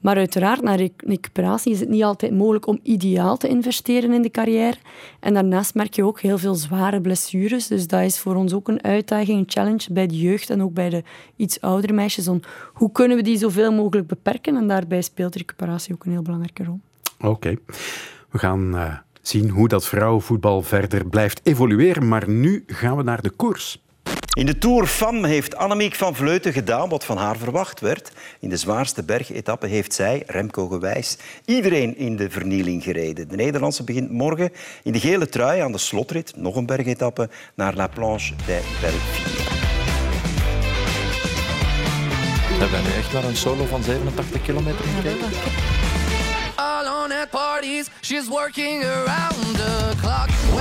[0.00, 4.30] Maar uiteraard, na recuperatie is het niet altijd mogelijk om ideaal te investeren in de
[4.30, 4.76] carrière.
[5.20, 7.66] En daarnaast merk je ook heel veel zware blessures.
[7.66, 10.72] Dus dat is voor ons ook een uitdaging, een challenge bij de jeugd en ook
[10.72, 11.02] bij de
[11.36, 12.28] iets oudere meisjes.
[12.28, 12.40] Om
[12.72, 14.56] hoe kunnen we die zoveel mogelijk beperken?
[14.56, 16.80] En daarbij speelt recuperatie ook een heel belangrijke rol.
[17.20, 17.54] Oké.
[18.30, 22.08] We gaan uh, zien hoe dat vrouwenvoetbal verder blijft evolueren.
[22.08, 23.82] Maar nu gaan we naar de koers.
[24.38, 28.12] In de Tour Femme heeft Annemiek van Vleuten gedaan wat van haar verwacht werd.
[28.40, 33.28] In de zwaarste bergetappe heeft zij, Remco gewijs, iedereen in de vernieling gereden.
[33.28, 34.50] De Nederlandse begint morgen
[34.82, 39.44] in de gele trui aan de slotrit, nog een bergetappe, naar La Planche de Belleville.
[42.58, 45.87] Hebben wij nu echt naar een solo van 87 kilometer gekeken?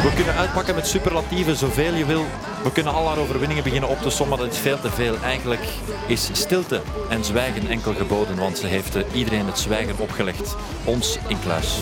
[0.04, 2.26] We kunnen uitpakken met superlatieven zoveel je wil.
[2.64, 4.38] We kunnen al haar overwinningen beginnen op te sommen.
[4.38, 5.16] Dat is veel te veel.
[5.24, 5.62] Eigenlijk
[6.08, 10.56] is stilte en zwijgen enkel geboden, want ze heeft iedereen het zwijgen opgelegd.
[10.84, 11.80] Ons in kluis.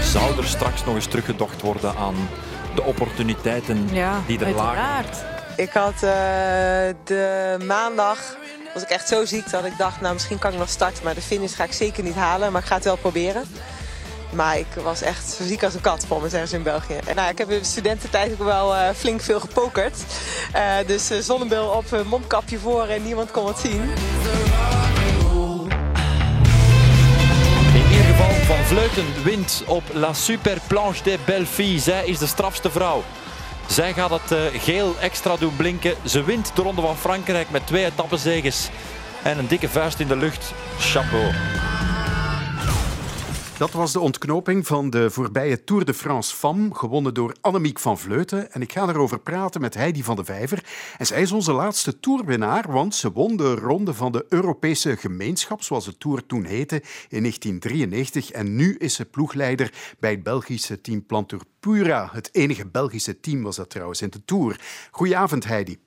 [0.00, 2.28] Zou er straks nog eens teruggedocht worden aan
[2.74, 3.86] de opportuniteiten
[4.26, 5.04] die er lagen?
[5.56, 6.00] Ik had uh,
[7.04, 8.18] de maandag
[8.74, 11.04] was ik echt zo ziek dat ik dacht, nou misschien kan ik nog starten.
[11.04, 13.44] Maar de finish ga ik zeker niet halen, maar ik ga het wel proberen.
[14.32, 16.98] Maar ik was echt zo ziek als een kat, voor me zeggen ze in België.
[17.06, 19.96] En nou, ik heb in de studententijd ook wel uh, flink veel gepokerd.
[20.54, 23.82] Uh, dus uh, zonnebril op, mondkapje voor en niemand kon het zien.
[27.74, 31.78] In ieder geval Van Vleuten wint op La Super Planche de Belleville.
[31.78, 33.02] Zij is de strafste vrouw.
[33.70, 35.94] Zij gaat het uh, geel extra doen blinken.
[36.04, 38.68] Ze wint de Ronde van Frankrijk met twee etappezeges.
[39.22, 40.52] En een dikke vuist in de lucht.
[40.78, 41.32] Chapeau.
[43.60, 47.98] Dat was de ontknoping van de voorbije Tour de France Femme, gewonnen door Annemiek van
[47.98, 48.52] Vleuten.
[48.52, 50.64] En ik ga erover praten met Heidi van de Vijver.
[50.98, 55.62] En zij is onze laatste tourwinnaar, want ze won de ronde van de Europese gemeenschap,
[55.62, 58.30] zoals de Tour toen heette, in 1993.
[58.30, 62.08] En nu is ze ploegleider bij het Belgische team Plantur Pura.
[62.12, 64.60] Het enige Belgische team was dat trouwens in de Tour.
[64.90, 65.78] Goedenavond, Heidi.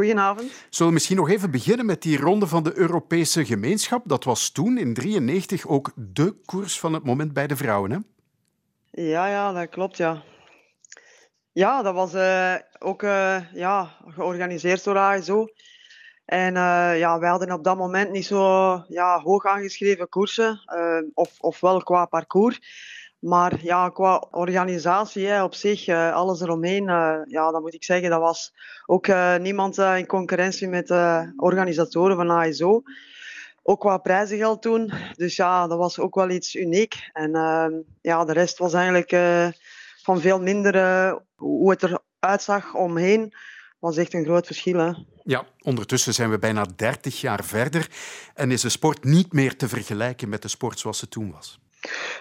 [0.00, 0.50] Goedenavond.
[0.50, 4.02] Zullen we misschien nog even beginnen met die ronde van de Europese gemeenschap?
[4.06, 7.98] Dat was toen in 1993 ook de koers van het moment bij de vrouwen, hè?
[8.90, 10.22] Ja, ja, dat klopt, ja.
[11.52, 15.46] Ja, dat was uh, ook uh, ja, georganiseerd door ASO.
[16.24, 20.60] En uh, ja, wij hadden op dat moment niet zo ja, hoog aangeschreven koersen,
[21.14, 22.60] of, ofwel qua parcours.
[23.20, 27.84] Maar ja, qua organisatie hè, op zich, uh, alles eromheen, uh, ja, dan moet ik
[27.84, 28.54] zeggen, dat was
[28.86, 32.82] ook uh, niemand in concurrentie met de organisatoren van ASO.
[33.62, 34.92] Ook qua prijzengeld toen.
[35.16, 37.10] Dus ja, dat was ook wel iets uniek.
[37.12, 39.10] En ehm, ja, de rest was eigenlijk
[40.02, 40.74] van veel minder
[41.34, 43.34] hoe het eruit zag omheen.
[43.78, 45.06] was echt een groot verschil.
[45.24, 47.90] Ja, ondertussen zijn we bijna 30 jaar verder
[48.34, 51.59] en is de sport niet meer te vergelijken met de sport zoals ze toen was.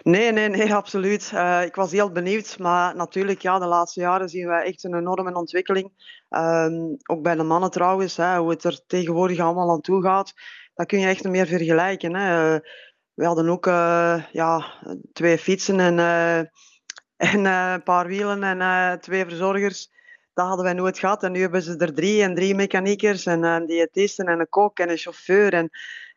[0.04, 1.32] Nee, nee, nee, absoluut.
[1.34, 2.58] Uh, ik was heel benieuwd.
[2.60, 5.91] Maar natuurlijk, ja, de laatste jaren zien we echt een enorme ontwikkeling.
[6.30, 10.34] Um, ook bij de mannen trouwens, hè, hoe het er tegenwoordig allemaal aan toe gaat.
[10.74, 12.15] Dat kun je echt meer vergelijken.
[12.15, 12.54] Hè.
[12.54, 12.60] Uh,
[13.13, 14.65] we hadden ook uh, ja,
[15.13, 16.00] twee fietsen en,
[17.34, 19.90] en een paar wielen en twee verzorgers.
[20.33, 21.23] Dat hadden wij nooit gehad.
[21.23, 24.79] En nu hebben ze er drie en drie mechaniekers en een diëtisten en een kok
[24.79, 25.54] en een chauffeur.
[25.54, 25.69] En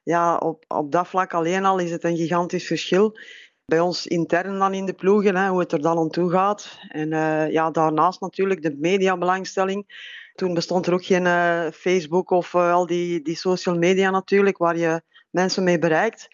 [0.02, 3.18] ja, op, op dat vlak alleen al is het een gigantisch verschil.
[3.64, 6.78] Bij ons intern dan in de ploegen, hè, hoe het er dan aan toe gaat.
[6.88, 10.10] En uh, ja, daarnaast natuurlijk de mediabelangstelling.
[10.34, 14.58] Toen bestond er ook geen uh, Facebook of uh, al die, die social media natuurlijk,
[14.58, 16.28] waar je mensen mee bereikt.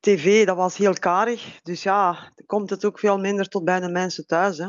[0.00, 1.60] TV, dat was heel karig.
[1.62, 4.58] Dus ja, komt het ook veel minder tot bij de mensen thuis.
[4.58, 4.68] Hè.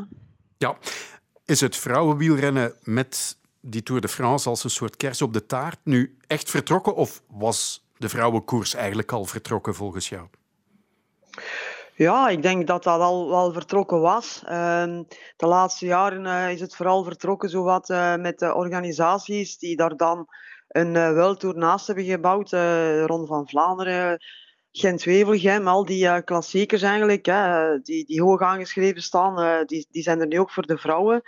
[0.58, 0.78] Ja,
[1.46, 5.80] is het vrouwenwielrennen met die Tour de France als een soort kers op de taart
[5.84, 6.96] nu echt vertrokken?
[6.96, 10.28] Of was de vrouwenkoers eigenlijk al vertrokken volgens jou?
[11.98, 14.41] Ja, ik denk dat dat al wel vertrokken was.
[14.46, 15.00] Uh,
[15.36, 19.98] de laatste jaren uh, is het vooral vertrokken zowat, uh, met de organisaties die daar
[19.98, 20.28] dan
[20.68, 22.52] een uh, World naast hebben gebouwd.
[23.06, 24.24] Ronde van Vlaanderen,
[24.72, 27.26] Gent-Wevelgem, al die klassiekers eigenlijk,
[27.84, 31.22] die, die hoog aangeschreven staan, die, die zijn er nu ook voor de vrouwen.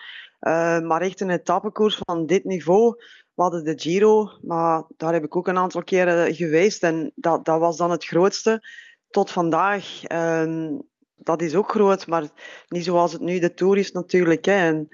[0.88, 2.96] maar echt een etappekoers van dit niveau.
[3.38, 7.46] We hadden de Giro, maar daar heb ik ook een aantal keren geweest en dat,
[7.46, 8.68] dat was dan het grootste
[9.10, 10.02] tot vandaag.
[10.12, 10.82] Um,
[11.16, 12.24] dat is ook groot, maar
[12.68, 14.46] niet zoals het nu de Tour is natuurlijk.
[14.46, 14.54] Hè.
[14.54, 14.88] En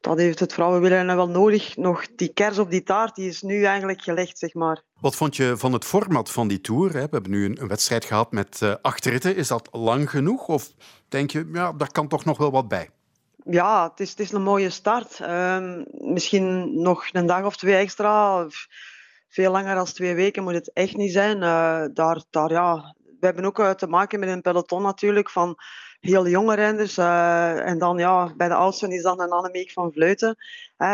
[0.00, 1.76] dat heeft het vrouwenwielrennen wel nodig.
[1.76, 4.82] Nog die kers op die taart, die is nu eigenlijk gelegd, zeg maar.
[5.00, 6.92] Wat vond je van het format van die Tour?
[6.92, 9.36] We hebben nu een wedstrijd gehad met uh, acht ritten.
[9.36, 10.48] Is dat lang genoeg?
[10.48, 10.72] Of
[11.08, 12.90] denk je, ja, daar kan toch nog wel wat bij?
[13.50, 15.20] Ja, het is, het is een mooie start.
[15.20, 18.46] Um, misschien nog een dag of twee extra.
[19.28, 21.36] Veel langer dan twee weken moet het echt niet zijn.
[21.36, 25.54] Uh, daar, daar, ja, we hebben ook uh, te maken met een peloton natuurlijk van
[26.00, 26.98] heel jonge renners.
[26.98, 30.36] Uh, en dan ja, bij de oudsten is dan een Annemiek van Vleuten.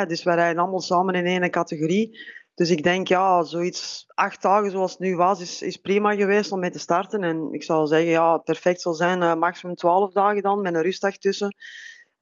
[0.07, 2.18] Dus wij rijden allemaal samen in één categorie.
[2.55, 6.53] Dus ik denk, ja, zoiets acht dagen zoals het nu was, is, is prima geweest
[6.53, 7.22] om mee te starten.
[7.22, 11.16] En ik zou zeggen, ja, perfect zal zijn maximum twaalf dagen dan, met een rustdag
[11.16, 11.55] tussen.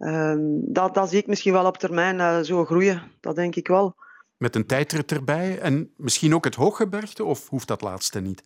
[0.00, 3.02] Ehm, dat, dat zie ik misschien wel op termijn zo groeien.
[3.20, 3.94] Dat denk ik wel.
[4.36, 8.42] Met een tijdrit erbij en misschien ook het hooggebergte, of hoeft dat laatste niet?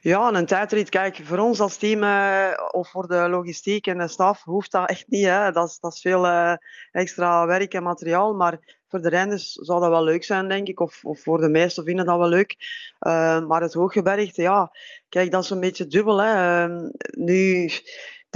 [0.00, 0.88] Ja, een tijdrit.
[0.88, 4.88] Kijk, voor ons als team uh, of voor de logistiek en de staf hoeft dat
[4.88, 5.24] echt niet.
[5.24, 5.52] Hè.
[5.52, 6.54] Dat, is, dat is veel uh,
[6.92, 8.34] extra werk en materiaal.
[8.34, 8.58] Maar
[8.88, 10.80] voor de renners zou dat wel leuk zijn, denk ik.
[10.80, 12.56] Of, of voor de meesten vinden dat wel leuk.
[13.00, 14.70] Uh, maar het hooggebergte, ja,
[15.08, 16.22] kijk, dat is een beetje dubbel.
[16.22, 16.62] Hè.
[16.64, 17.70] Ehm, nu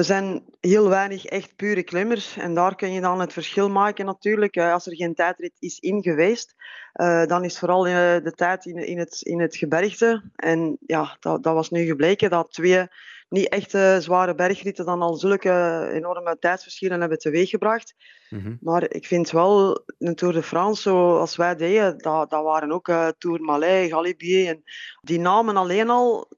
[0.00, 4.06] er zijn heel weinig echt pure klimmers en daar kun je dan het verschil maken
[4.06, 4.56] natuurlijk.
[4.56, 6.54] Als er geen tijdrit is in geweest,
[6.94, 10.22] uh, dan is vooral uh, de tijd in, in, het, in het gebergte.
[10.36, 12.86] En ja, dat, dat was nu gebleken dat twee
[13.28, 13.70] niet echt
[14.02, 17.94] zware bergritten dan al zulke enorme tijdsverschillen hebben teweeggebracht.
[18.28, 18.58] Mm -hmm.
[18.60, 22.88] Maar ik vind wel een Tour de France zoals wij deden, dat, dat waren ook
[22.88, 24.48] uh, Tour Malais, Galibier.
[24.48, 24.62] En
[25.00, 26.28] die namen alleen al,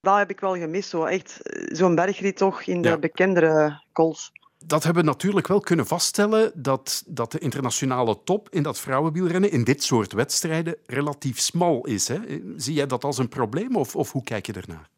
[0.00, 0.90] dat heb ik wel gemist.
[0.90, 1.40] Zo echt
[1.72, 2.98] zo'n bergrit toch in de ja.
[2.98, 4.32] bekendere kools.
[4.66, 9.50] Dat hebben we natuurlijk wel kunnen vaststellen, dat, dat de internationale top in dat vrouwenwielrennen,
[9.50, 12.08] in dit soort wedstrijden, relatief smal is.
[12.08, 12.18] Hè?
[12.56, 14.88] Zie jij dat als een probleem of, of hoe kijk je ernaar?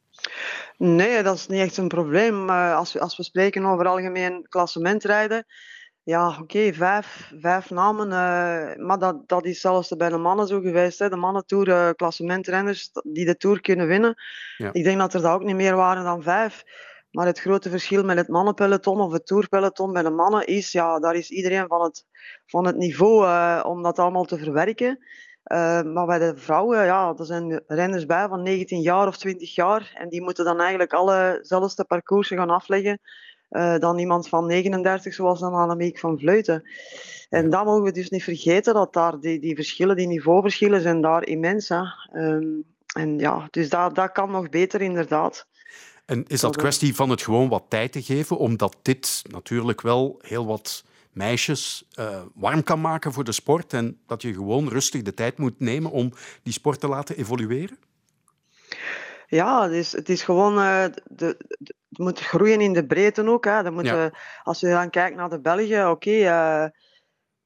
[0.77, 2.51] Nee, dat is niet echt een probleem.
[2.51, 5.47] Als we, als we spreken over algemeen klassementrijden,
[6.05, 8.07] ja, oké, okay, vijf, vijf namen.
[8.07, 10.99] Uh, maar dat, dat is zelfs bij de mannen zo geweest.
[10.99, 11.09] Hè.
[11.09, 14.15] De mannen-tour, uh, klassementrenners die de Tour kunnen winnen.
[14.57, 14.73] Ja.
[14.73, 16.63] Ik denk dat er dat ook niet meer waren dan vijf.
[17.11, 20.99] Maar het grote verschil met het mannenpeloton of het tourpeloton bij de mannen is, ja,
[20.99, 22.07] daar is iedereen van het,
[22.47, 24.99] van het niveau uh, om dat allemaal te verwerken.
[25.45, 29.55] Uh, maar bij de vrouwen, ja, er zijn renners bij van 19 jaar of 20
[29.55, 29.93] jaar.
[29.95, 33.01] En die moeten dan eigenlijk allezelfde parcoursen gaan afleggen
[33.53, 36.69] uh, dan iemand van 39, zoals dan Annemiek van Vleuten.
[37.29, 41.01] En dan mogen we dus niet vergeten dat daar die, die verschillen, die niveauverschillen, zijn
[41.01, 41.69] daar immens.
[41.69, 41.83] Hè.
[42.15, 45.47] Um, en ja, dus dat, dat kan nog beter inderdaad.
[46.05, 50.19] En is dat kwestie van het gewoon wat tijd te geven, omdat dit natuurlijk wel
[50.23, 55.03] heel wat meisjes uh, warm kan maken voor de sport en dat je gewoon rustig
[55.03, 57.79] de tijd moet nemen om die sport te laten evolueren?
[59.35, 61.37] Ja, het is, het is gewoon, uh, de, de,
[61.89, 63.45] het moet groeien in de breedte ook.
[63.45, 63.63] Hè.
[63.63, 64.11] Dan moet ja.
[64.43, 66.63] als je dan kijkt naar de Belgen, oké, okay, uh,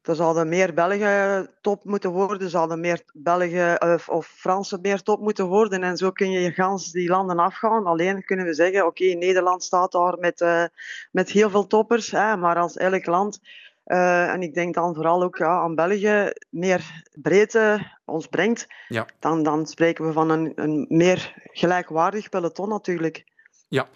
[0.02, 5.02] er zouden meer Belgen top moeten worden, er zouden meer Belgen of, of Fransen meer
[5.02, 5.82] top moeten worden.
[5.82, 7.86] En zo kun je gans die landen afgaan.
[7.86, 10.64] Alleen kunnen we zeggen, oké, okay, Nederland staat daar met, uh,
[11.10, 13.40] met heel veel toppers, hè, maar als elk land...
[13.86, 19.06] Uh, en ik denk dan vooral ook ja, aan België meer breedte ons brengt, ja.
[19.18, 23.24] dan, dan spreken we van een, een meer gelijkwaardig peloton natuurlijk.
[23.68, 23.88] Ja,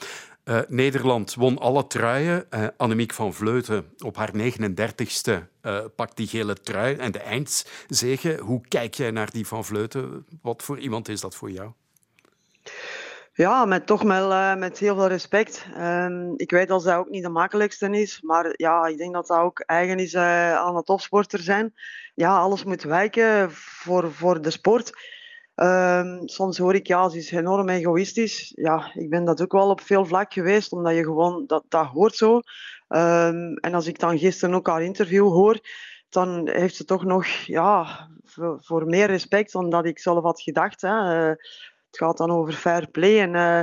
[0.44, 2.46] Uh, Nederland won alle truien.
[2.50, 5.32] Uh, Annemiek van Vleuten op haar 39ste
[5.62, 8.40] uh, pakt die gele trui en de eindzege.
[8.42, 10.26] Hoe kijk jij naar die van Vleuten?
[10.42, 11.70] Wat voor iemand is dat voor jou?
[13.32, 15.66] Ja, met, toch wel uh, met heel veel respect.
[15.78, 19.26] Um, ik weet dat zij ook niet de makkelijkste is, maar ja, ik denk dat
[19.26, 21.74] dat ook eigen is uh, aan het topsporter zijn.
[22.14, 24.92] Ja, alles moet wijken voor, voor de sport.
[25.54, 28.52] Um, soms hoor ik, ja, ze is enorm egoïstisch.
[28.54, 31.86] Ja, ik ben dat ook wel op veel vlak geweest, omdat je gewoon, dat, dat
[31.86, 32.34] hoort zo.
[32.88, 35.60] Um, en als ik dan gisteren ook haar interview hoor,
[36.08, 38.08] dan heeft ze toch nog, ja,
[38.60, 40.80] voor, meer respect dan dat ik zelf had gedacht.
[40.80, 41.30] Hè.
[41.90, 43.20] Het gaat dan over fair play.
[43.20, 43.60] En uh,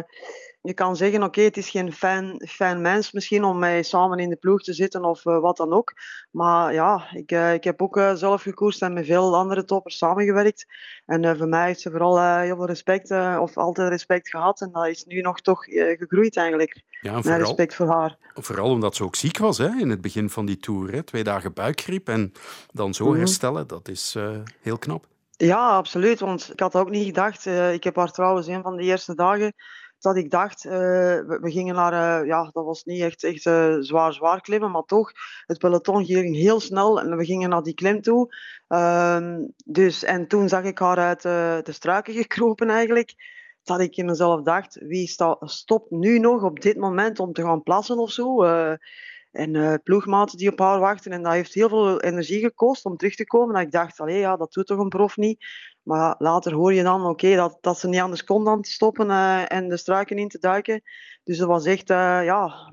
[0.61, 4.19] je kan zeggen, oké, okay, het is geen fijn, fijn mens misschien om mij samen
[4.19, 5.93] in de ploeg te zitten of uh, wat dan ook.
[6.31, 10.65] Maar ja, ik, uh, ik heb ook zelf gekoerst en met veel andere toppers samengewerkt.
[11.05, 14.61] En voor mij heeft ze vooral heel veel respect, of altijd respect gehad.
[14.61, 16.81] En dat is nu nog toch gegroeid eigenlijk.
[17.01, 18.17] Ja, en vooral, respect voor haar.
[18.33, 20.91] Vooral omdat ze ook ziek was hè, in het begin van die tour.
[20.91, 21.03] Hè.
[21.03, 22.31] Twee dagen buikgriep en
[22.73, 23.19] dan zo mm -hmm.
[23.19, 24.15] herstellen, dat is
[24.61, 25.07] heel knap.
[25.37, 26.19] Ja, absoluut.
[26.19, 27.45] Want ik had ook niet gedacht.
[27.45, 29.53] Uh, ik heb haar trouwens een van de eerste dagen
[29.99, 33.41] dat ik dacht, uh, we, gingen naar, uh, ja, dat was niet echt, echt
[33.85, 35.11] zwaar, zwaar klimmen, maar toch,
[35.45, 38.35] het peloton ging heel snel en we gingen naar die klim toe.
[38.67, 41.21] Ehm, dus, en toen zag ik haar uit
[41.65, 43.13] de struiken gekropen eigenlijk.
[43.63, 45.07] Dat ik in mezelf dacht, wie
[45.39, 48.43] stopt nu nog op dit moment om te gaan plassen of zo?
[49.37, 51.11] En uh, ploegmaten die op haar wachten.
[51.11, 53.53] En dat heeft heel veel energie gekost om terug te komen.
[53.53, 55.45] Dat ik dacht, allee, ja, dat doet toch een prof niet.
[55.83, 58.71] Maar later hoor je dan oké, okay, dat, dat ze niet anders kon dan te
[58.71, 60.81] stoppen uh, en de struiken in te duiken.
[61.23, 62.71] Dus dat was echt uh, ja,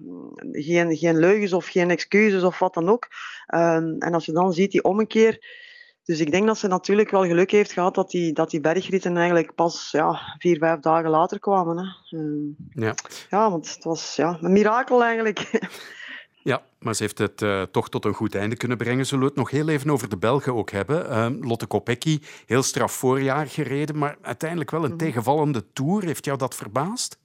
[0.53, 3.09] geen, geen leugens of geen excuses of wat dan ook.
[3.55, 5.62] Um, en als je dan ziet die ommekeer.
[6.05, 9.17] Dus ik denk dat ze natuurlijk wel geluk heeft gehad dat die, dat die bergritten
[9.17, 11.79] eigenlijk pas ja, vier, vijf dagen later kwamen.
[11.79, 12.19] Hè.
[12.19, 12.95] Um, ja.
[13.31, 15.51] ja, want het was ja, een mirakel eigenlijk.
[16.45, 19.07] Ja, maar ze heeft het uh, toch tot een goed einde kunnen brengen.
[19.07, 21.11] Zullen we het nog heel even over de Belgen ook hebben?
[21.11, 24.97] Uh, Lotte Kopecky, heel straf voorjaar gereden, maar uiteindelijk wel een mm.
[24.97, 26.05] tegenvallende tour.
[26.05, 27.19] Heeft jou dat verbaasd?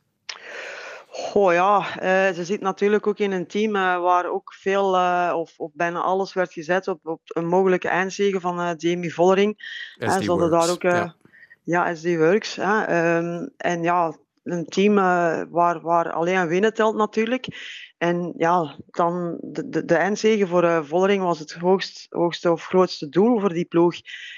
[1.33, 4.89] Oh ja, uh, ze zit natuurlijk ook in een team waar ook veel,
[5.35, 9.53] of, of bijna alles werd gezet op, op een mogelijke eindzege van Jamie Vollering.
[9.97, 10.81] SD ze hadden daar ook...
[10.81, 11.15] Ja.
[11.63, 12.57] ja, SD Works.
[12.57, 14.95] Um, en ja, een team
[15.49, 17.47] waar, waar alleen winnen telt natuurlijk.
[17.99, 23.09] En ja, dan de, de, de voor uh, Vollering was het hoogst, hoogste of grootste
[23.09, 23.95] doel voor die ploeg.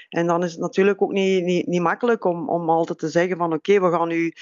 [0.08, 3.36] En dan is het natuurlijk ook niet, niet, niet makkelijk om, om altijd te zeggen
[3.36, 4.32] van oké, we gaan nu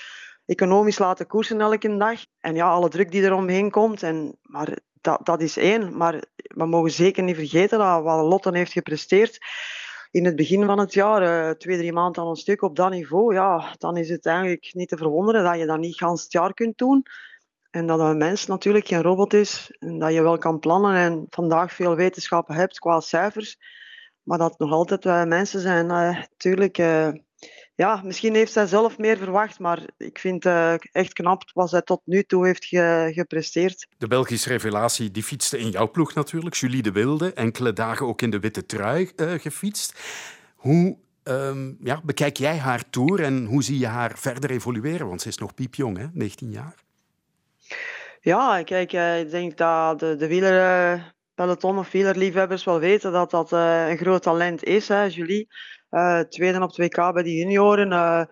[0.47, 2.21] economisch laten koersen elke dag.
[2.39, 4.03] En ja, alle druk die er omheen komt.
[4.03, 5.97] En, maar dat, dat is één.
[5.97, 9.39] Maar we mogen zeker niet vergeten dat wat Lotten heeft gepresteerd
[10.11, 12.91] in het begin van het jaar, uh, twee, drie maanden aan een stuk op dat
[12.91, 16.33] niveau, ja, dan is het eigenlijk niet te verwonderen dat je dat niet gans het
[16.33, 17.03] jaar kunt doen.
[17.71, 19.77] En dat een mens natuurlijk geen robot is.
[19.79, 23.59] En dat je wel kan plannen en vandaag veel wetenschappen hebt qua cijfers.
[24.23, 25.87] Maar dat nog altijd uh, mensen zijn.
[25.87, 27.09] Natuurlijk, uh,
[27.75, 29.59] ja, misschien heeft zij zelf meer verwacht.
[29.59, 33.87] Maar ik vind uh, echt knap wat zij tot nu toe heeft ge gepresteerd.
[33.99, 36.55] De Belgische revelatie die fietste in jouw ploeg natuurlijk.
[36.55, 37.33] Julie de Wilde.
[37.33, 40.01] Enkele dagen ook in de witte trui gefietst.
[40.55, 45.09] Hoe um, ja, bekijk jij haar tour en hoe zie je haar verder evolueren?
[45.09, 46.07] Want ze is nog piepjong, hè?
[46.13, 46.75] 19 jaar.
[48.23, 53.53] Ja, kijk, eh, ik denk dat de, de wielerpeloton of wielerliefhebbers wel weten dat dat
[53.53, 55.49] uh, een groot talent is, hè, Julie.
[55.91, 58.29] Uh, tweede op 2K bij de junioren.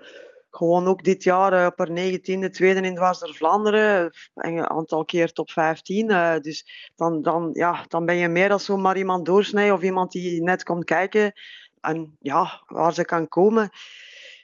[0.50, 4.12] Gewoon ook dit jaar op haar negentiende, tweede in Dwars Vlaanderen.
[4.34, 6.06] Een aantal keer top 15.
[6.42, 10.42] dus dan, dan, ja, dan ben je meer dan zomaar iemand doorsnijden of iemand die
[10.42, 11.32] net komt kijken.
[11.80, 13.70] En ja, waar ze kan komen.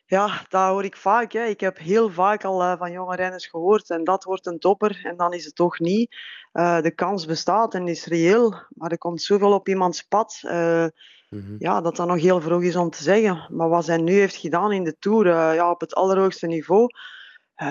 [0.06, 1.32] Ja, dat hoor ik vaak.
[1.32, 1.44] Hè.
[1.44, 5.00] Ik heb heel vaak al uh, van jonge renners gehoord en dat wordt een topper
[5.02, 6.16] en dan is het toch niet.
[6.52, 10.40] Uh, de kans bestaat en is reëel, maar er komt zoveel op iemands pad.
[10.42, 10.86] Uh,
[11.30, 11.56] mm-hmm.
[11.58, 13.46] Ja, dat dat nog heel vroeg is om te zeggen.
[13.50, 16.88] Maar wat zij nu heeft gedaan in de Tour, ja, op het allerhoogste niveau,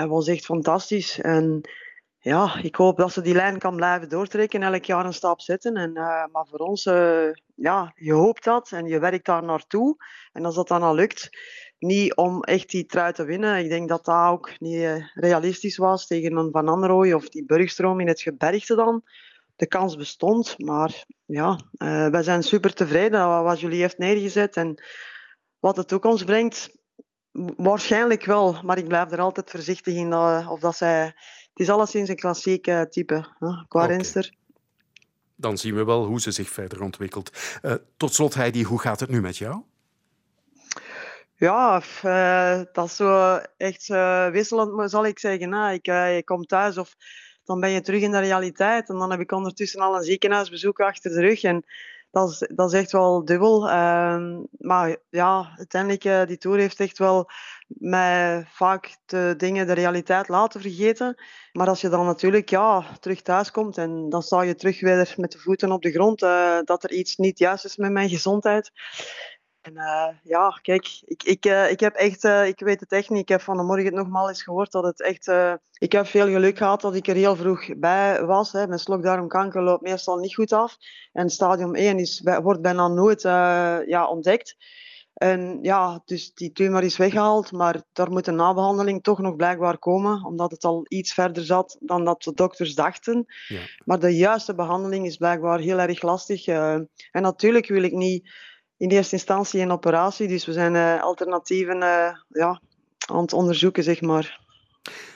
[0.08, 1.20] was echt fantastisch.
[1.20, 1.62] En
[2.20, 5.76] ja, ik hoop dat ze die lijn kan blijven doortrekken, elk jaar een stap zetten.
[5.76, 5.94] En,
[6.32, 6.84] maar voor ons,
[7.56, 9.96] ja, je hoopt dat en je werkt daar naartoe.
[10.32, 11.30] En als dat dan al lukt,
[11.84, 13.58] niet om echt die trui te winnen.
[13.58, 17.46] Ik denk dat dat ook niet eh, realistisch was tegen een Van Anrooy of die
[17.46, 19.04] Burgstroom in het gebergte dan.
[19.56, 24.56] De kans bestond, maar ja, uh, wij zijn super tevreden wat jullie heeft neergezet.
[24.56, 24.84] En
[25.60, 26.78] wat de toekomst brengt,
[27.58, 28.60] waarschijnlijk wel.
[28.64, 31.04] Maar ik blijf er altijd voorzichtig in uh, of dat zij...
[31.04, 33.88] Het is alleszins een klassiek uh, type, qua okay.
[33.88, 34.34] renster.
[35.36, 37.60] Dan zien we wel hoe ze zich verder ontwikkelt.
[37.98, 39.62] tot slot, Heidi, hoe gaat het nu met jou?
[41.36, 45.54] Ja, uh, dat is zo echt uh, wisselend, zal ik zeggen.
[45.54, 45.72] Hè.
[45.72, 46.96] Ik, uh, ik kom thuis of
[47.44, 48.90] dan ben je terug in de realiteit.
[48.90, 51.44] En dan heb ik ondertussen al een ziekenhuisbezoek achter de rug.
[51.44, 51.66] En
[52.12, 53.70] dat is, dat is echt wel dubbel.
[53.70, 57.30] Ehm, maar ja, uiteindelijk, die Tour heeft echt wel
[57.68, 61.22] mij vaak de dingen, de realiteit laten vergeten.
[61.52, 65.14] Maar als je dan natuurlijk ja, terug thuis komt en dan sta je terug weer
[65.18, 66.20] met de voeten op de grond,
[66.68, 68.72] dat er iets niet juist is met mijn gezondheid.
[69.64, 73.10] En uh, ja, kijk, ik, ik, uh, ik heb echt, uh, ik weet het echt
[73.10, 73.22] niet.
[73.22, 75.32] Ik heb van de morgen het nogmaals eens gehoord dat het echt.
[75.78, 78.52] ik heb veel geluk gehad dat ik er heel vroeg bij was.
[78.52, 78.68] Hè.
[78.68, 80.78] Mijn slokdarmkanker loopt meestal niet goed af.
[81.12, 84.56] En stadium 1 is, wordt bijna nooit ja, ontdekt.
[85.14, 89.78] En ja, dus die tumor is weggehaald, maar daar moet een nabehandeling toch nog blijkbaar
[89.78, 93.26] komen, omdat het al iets verder zat dan dat de dokters dachten.
[93.48, 93.60] Ja.
[93.86, 96.48] Maar de juiste behandeling is blijkbaar heel erg lastig.
[96.48, 98.30] en natuurlijk wil ik niet
[98.84, 100.28] in eerste instantie een operatie.
[100.28, 102.62] Dus we zijn uh, alternatieven uh, ja,
[103.06, 104.40] aan het onderzoeken, zeg maar.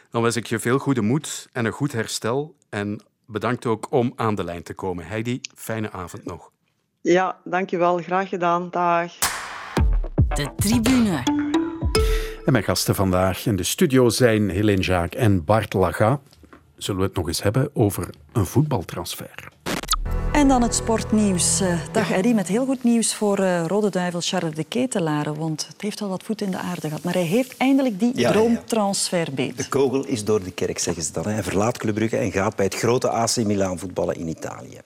[0.10, 2.56] Dan wens ik je veel goede moed en een goed herstel.
[2.70, 5.06] En bedankt ook om aan de lijn te komen.
[5.06, 6.52] Heidi, fijne avond nog.
[7.02, 7.98] Ja, dankjewel.
[7.98, 8.70] Graag gedaan.
[8.70, 9.14] Dag.
[10.28, 11.24] De tribune.
[12.46, 16.20] En mijn gasten vandaag in de studio zijn Helene Jaak en Bart Laga.
[16.76, 19.56] Zullen we het nog eens hebben over een voetbaltransfer?
[20.38, 21.62] En dan het sportnieuws.
[21.62, 25.36] Uh, dag Eddy, met heel goed nieuws voor uh, Rode Duivel Charles de Ketelaren.
[25.36, 27.04] Want het heeft al wat voet in de aarde gehad.
[27.04, 29.58] Maar hij heeft eindelijk die ja, droomtransfer beet.
[29.58, 31.28] De kogel is door de kerk, zeggen ze dan.
[31.28, 34.80] Hij verlaat Club Brugge en gaat bij het grote AC Milan voetballen in Italië.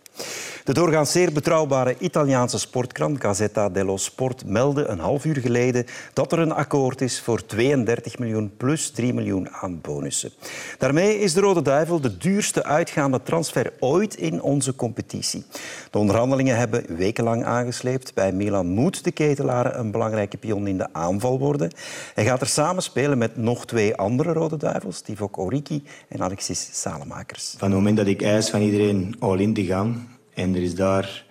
[0.63, 6.31] De doorgaans zeer betrouwbare Italiaanse sportkrant Gazzetta dello Sport meldde een half uur geleden dat
[6.31, 10.31] er een akkoord is voor 32 miljoen plus 3 miljoen aan bonussen.
[10.77, 15.43] Daarmee is de Rode Duivel de duurste uitgaande transfer ooit in onze competitie.
[15.91, 18.13] De onderhandelingen hebben wekenlang aangesleept.
[18.13, 21.71] Bij Milan moet de ketelaar een belangrijke pion in de aanval worden.
[22.13, 26.69] Hij gaat er samen spelen met nog twee andere Rode Duivels, Tivok Oriki en Alexis
[26.71, 27.55] Salemakers.
[27.57, 31.25] Van het moment dat ik eis van iedereen all-in te gaan, en er is daar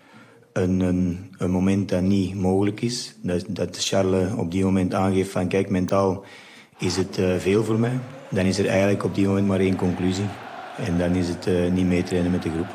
[0.53, 3.15] een, een, een, moment dat niet mogelijk is.
[3.23, 6.25] Dat, dat Charles op die moment aangeeft van kijk, mentaal
[6.79, 7.99] is het uh, veel voor mij.
[8.31, 10.29] Dan is er eigenlijk op die moment maar één conclusie.
[10.77, 12.67] En dan is het uh, niet meetrainen met de groep.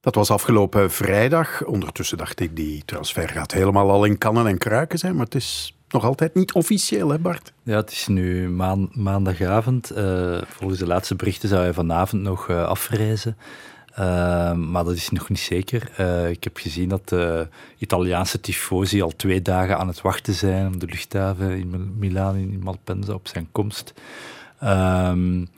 [0.00, 1.64] Dat was afgelopen vrijdag.
[1.64, 5.14] Ondertussen dacht ik, die transfer gaat helemaal al in kannen en kruiken zijn.
[5.14, 7.52] Maar het is nog altijd niet officieel, hè Bart?
[7.62, 9.92] Ja, het is nu maan, maandagavond.
[9.96, 13.36] Uh, volgens de laatste berichten zou hij vanavond nog afreizen.
[13.98, 15.90] Uh, maar dat is nog niet zeker.
[16.00, 20.66] Uh, ik heb gezien dat de Italiaanse tifosi al twee dagen aan het wachten zijn
[20.66, 23.94] op de luchthaven in Milaan, in Malpensa, op zijn komst.
[24.64, 25.48] Um,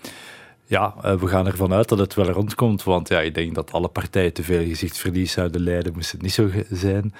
[0.67, 3.73] ja, uh, we gaan ervan uit dat het wel rondkomt, want ja, ik denk dat
[3.73, 7.15] alle partijen te veel gezichtsverlies zouden lijden, moest het niet zo zijn.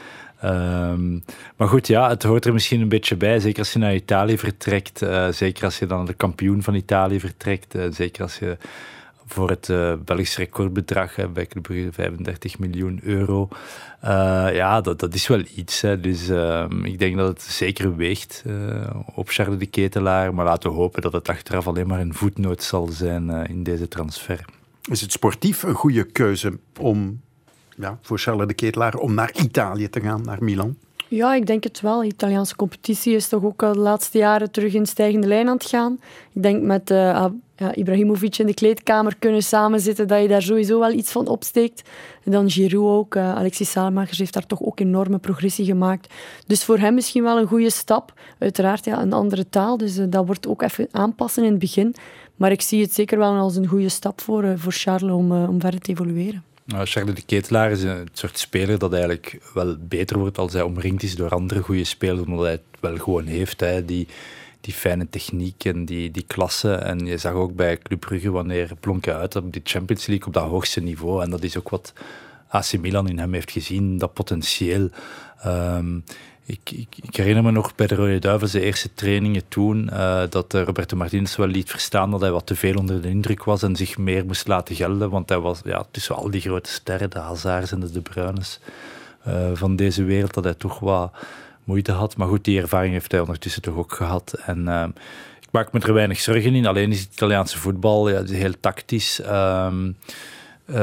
[0.45, 1.25] Um,
[1.57, 3.41] maar goed, ja, het hoort er misschien een beetje bij.
[3.41, 5.03] Zeker als je naar Italië vertrekt.
[5.03, 7.77] Uh, zeker als je dan de kampioen van Italië vertrekt.
[7.91, 8.57] Zeker als je
[9.27, 13.49] voor het uh, Belgisch recordbedrag hè, bij Club Brugge 35 miljoen euro.
[14.05, 14.11] Uh,
[14.55, 15.81] ja, dat, dat is wel iets.
[15.81, 16.01] Hè.
[16.01, 20.35] Dus uh, ik denk dat het zeker weegt uh, op Charles de Ketelaar.
[20.35, 23.89] Maar laten we hopen dat het achteraf alleen maar een voetnoot zal zijn in deze
[23.89, 24.45] transfer.
[24.91, 27.21] Is het sportief een goede keuze om,
[27.77, 30.77] ja, voor Charles de Ketelaar om naar Italië te gaan, naar Milan?
[31.09, 32.01] Ja, ik denk het wel.
[32.01, 35.67] De Italiaanse competitie is toch ook de laatste jaren terug in stijgende lijn aan het
[35.67, 35.99] gaan.
[36.33, 36.91] Ik denk met
[37.75, 41.83] Ibrahimovic in de kleedkamer kunnen samenzitten, dat je daar sowieso wel iets van opsteekt.
[42.25, 43.15] En dan Giroud ook.
[43.15, 46.15] Uh, Alexis Salmakers heeft daar toch ook enorme progressie gemaakt.
[46.47, 48.13] Dus voor hem misschien wel een goede stap.
[48.39, 51.95] Uiteraard ja, een andere taal, dus uh, dat wordt ook even aanpassen in het begin.
[52.37, 55.61] Maar ik zie het zeker wel als een goede stap voor, voor Charles om, om
[55.61, 56.45] verder te evolueren.
[56.65, 60.63] Nou, Charles de Ketelaar is een soort speler dat eigenlijk wel beter wordt als hij
[60.63, 63.61] omringd is door andere goede spelers, omdat hij het wel gewoon heeft.
[63.61, 64.07] Hè, die,
[64.65, 66.73] die fijne techniek en die, die klasse.
[66.75, 70.33] En je zag ook bij Club Brugge wanneer blonk uit op die Champions League op
[70.33, 71.23] dat hoogste niveau.
[71.23, 71.93] En dat is ook wat
[72.49, 74.89] AC Milan in hem heeft gezien, dat potentieel.
[75.47, 76.05] Um,
[76.47, 80.97] ik, herinner me nog bij de Rode Duivels de eerste trainingen toen uh, dat Roberto
[80.97, 83.99] Martinez wel liet verstaan dat hij wat te veel onder de indruk was en zich
[83.99, 85.11] meer moest laten gelden.
[85.11, 88.03] Want hij was ja, tussen al die grote sterren, de Hazards en de De
[89.29, 91.13] uh, van deze wereld, dat hij toch wat
[91.65, 92.17] moeite had.
[92.17, 94.33] Maar goed, die ervaring heeft hij ondertussen toch ook gehad.
[94.47, 94.85] En uh,
[95.41, 96.67] ik maak me er weinig zorgen in.
[96.67, 99.21] Alleen is het Italiaanse voetbal ja, heel tactisch.
[99.27, 99.97] Um,
[100.67, 100.77] uh,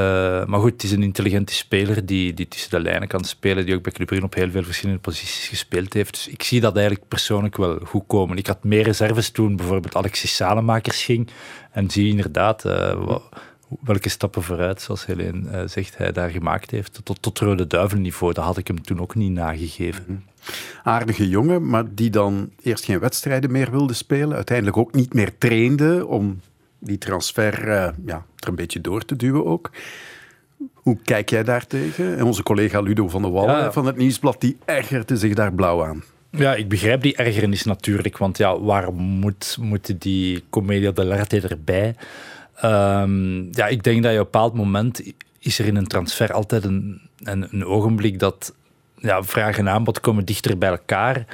[0.45, 3.75] maar goed, het is een intelligente speler die, die tussen de lijnen kan spelen, die
[3.75, 6.13] ook bij Club Brugge op heel veel verschillende posities gespeeld heeft.
[6.13, 8.37] Dus ik zie dat eigenlijk persoonlijk wel goed komen.
[8.37, 11.29] Ik had meer reserves toen bijvoorbeeld Alexis Salemakers ging
[11.71, 13.15] en zie inderdaad uh,
[13.79, 16.99] welke stappen vooruit, zoals Helene uh, zegt, hij daar gemaakt heeft.
[17.03, 20.03] Tot, tot Rode Duivelniveau, dat had ik hem toen ook niet nagegeven.
[20.07, 20.17] Mhm.
[20.83, 25.37] Aardige jongen, maar die dan eerst geen wedstrijden meer wilde spelen, uiteindelijk ook niet meer
[25.37, 26.39] trainde om
[26.79, 29.71] die transfer uh, ja, er een beetje door te duwen ook.
[30.73, 32.17] Hoe kijk jij daar tegen?
[32.17, 33.71] En onze collega Ludo van der Wallen ja.
[33.71, 36.03] van het Nieuwsblad, die ergerde zich daar blauw aan.
[36.29, 41.95] Ja, ik begrijp die ergernis natuurlijk, want ja, waarom moet, moeten die Commedia dell'arte erbij?
[42.63, 45.01] Um, ja, ik denk dat je op een bepaald moment
[45.39, 48.53] is er in een transfer altijd een, een, een ogenblik dat
[48.97, 51.25] ja, vraag en aanbod komen dichter bij elkaar.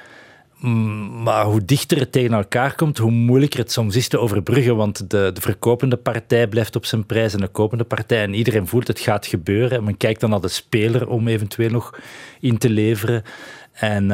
[1.24, 4.76] Maar hoe dichter het tegen elkaar komt, hoe moeilijker het soms is te overbruggen.
[4.76, 8.22] Want de, de verkopende partij blijft op zijn prijs en de kopende partij.
[8.22, 9.84] En iedereen voelt het gaat gebeuren.
[9.84, 12.00] Men kijkt dan naar de speler om eventueel nog
[12.40, 13.24] in te leveren.
[13.72, 14.10] En uh,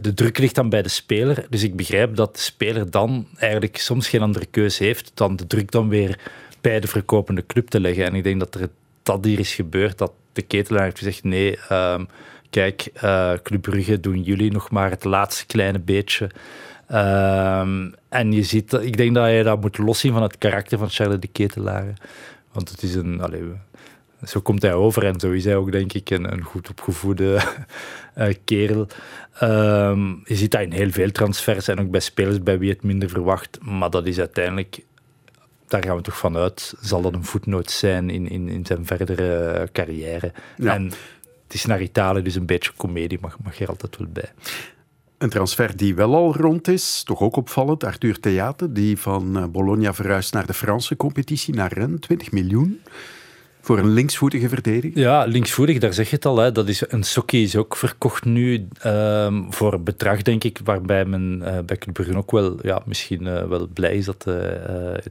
[0.00, 1.46] de druk ligt dan bij de speler.
[1.50, 5.46] Dus ik begrijp dat de speler dan eigenlijk soms geen andere keuze heeft dan de
[5.46, 6.18] druk dan weer
[6.62, 8.04] bij de verkopende club te leggen.
[8.04, 8.68] En ik denk dat er
[9.02, 12.08] dat hier is gebeurd, dat de ketelaar heeft gezegd nee, um,
[12.50, 13.68] kijk, uh, Club
[14.00, 16.30] doen jullie nog maar het laatste kleine beetje.
[16.92, 20.90] Um, en je ziet, ik denk dat je dat moet loszien van het karakter van
[20.90, 21.94] Charles de Ketelaar.
[22.52, 23.42] Want het is een, allez,
[24.24, 27.40] zo komt hij over en zo is hij ook, denk ik, een, een goed opgevoede
[28.18, 28.86] uh, kerel.
[29.42, 32.82] Um, je ziet dat in heel veel transfers en ook bij spelers bij wie het
[32.82, 33.58] minder verwacht.
[33.62, 34.80] Maar dat is uiteindelijk
[35.72, 39.68] daar gaan we toch vanuit, zal dat een voetnoot zijn in, in, in zijn verdere
[39.72, 40.32] carrière.
[40.56, 40.84] En
[41.44, 44.32] het is naar Italië, dus een beetje comedie mag, mag er altijd wel bij.
[45.18, 47.84] Een transfer die wel al rond is, toch ook opvallend.
[47.84, 52.80] Arthur Theater, die van eh, Bologna verhuist naar de Franse competitie, naar Rennes, 20 miljoen.
[53.64, 55.00] Voor een linksvoetige verdediger?
[55.00, 56.38] Ja, linksvoetig, daar zeg je het al.
[56.38, 56.52] Hè.
[56.52, 61.42] Dat is, een Sokkie is ook verkocht nu um, voor bedrag, denk ik, waarbij men
[61.42, 64.34] uh, bij Club Brugge ook wel, ja, misschien uh, wel blij is dat uh,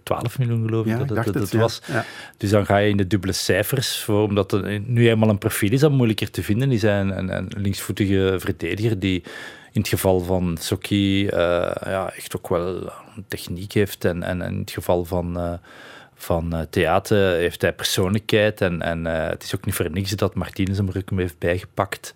[0.04, 1.82] 12 miljoen geloof ik ja, dat, dat, dat, het, was.
[1.88, 2.06] Ja.
[2.38, 5.72] Dus dan ga je in de dubbele cijfers, voor, omdat het nu eenmaal een profiel
[5.72, 6.84] is dat moeilijker te vinden is.
[6.84, 9.24] Een, een, een linksvoetige verdediger die
[9.72, 12.92] in het geval van Sokkie ja, echt ook wel
[13.28, 15.60] techniek heeft en, en in het geval van
[16.22, 18.62] van uh, theater heeft hij persoonlijkheid.
[18.62, 21.22] En, en uh, het is ook niet voor niks dat Martinez hem er ook mee
[21.22, 22.14] heeft bijgepakt.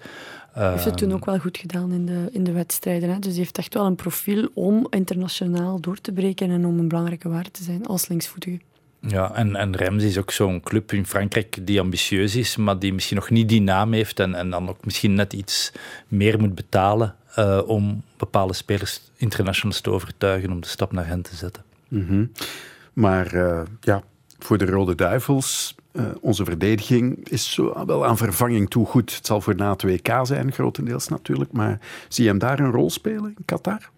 [0.51, 3.09] Hij heeft het toen ook wel goed gedaan in de, in de wedstrijden.
[3.09, 3.19] Hè?
[3.19, 6.87] Dus hij heeft echt wel een profiel om internationaal door te breken en om een
[6.87, 8.59] belangrijke waarde te zijn als linksvoetige.
[8.99, 12.93] Ja, en, en Rems is ook zo'n club in Frankrijk die ambitieus is, maar die
[12.93, 15.71] misschien nog niet die naam heeft en, en dan ook misschien net iets
[16.07, 21.21] meer moet betalen uh, om bepaalde spelers internationals te overtuigen om de stap naar hen
[21.21, 21.63] te zetten.
[21.87, 22.31] Mm -hmm.
[22.95, 24.01] Maar uh, ja,
[24.39, 29.15] voor de Rode Duivels, uh, onze verdediging is zo wel aan vervanging toe goed.
[29.15, 31.51] Het zal voor na het WK zijn, grotendeels natuurlijk.
[31.51, 33.89] Maar zie je hem daar een rol spelen in Qatar?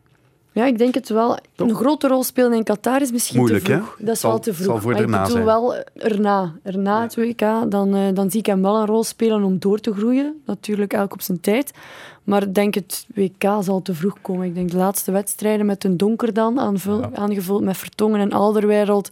[0.51, 1.37] Ja, ik denk het wel.
[1.55, 3.95] Een grote rol spelen in Qatar is misschien Moeilijk, te vroeg.
[3.97, 4.05] Hè?
[4.05, 4.83] Dat is zal, wel te vroeg.
[4.83, 5.45] Maar ik bedoel zijn.
[5.45, 6.55] wel erna.
[6.63, 7.39] Erna het WK,
[7.69, 10.41] dan, uh, dan zie ik hem wel een rol spelen om door te groeien.
[10.45, 11.71] Natuurlijk elk op zijn tijd.
[12.27, 14.45] Maar ik denk het WK zal te vroeg komen.
[14.45, 17.09] Ik denk de laatste wedstrijden met een donker dan, aanvul, ja.
[17.13, 19.09] aangevuld met Vertongen en Alderweireld,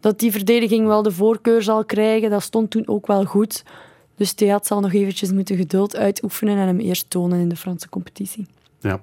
[0.00, 2.30] dat die verdediging wel de voorkeur zal krijgen.
[2.30, 3.64] Dat stond toen ook wel goed.
[4.14, 7.88] Dus Theat zal nog eventjes moeten geduld uitoefenen en hem eerst tonen in de Franse
[7.88, 8.46] competitie.
[8.80, 9.00] Ja.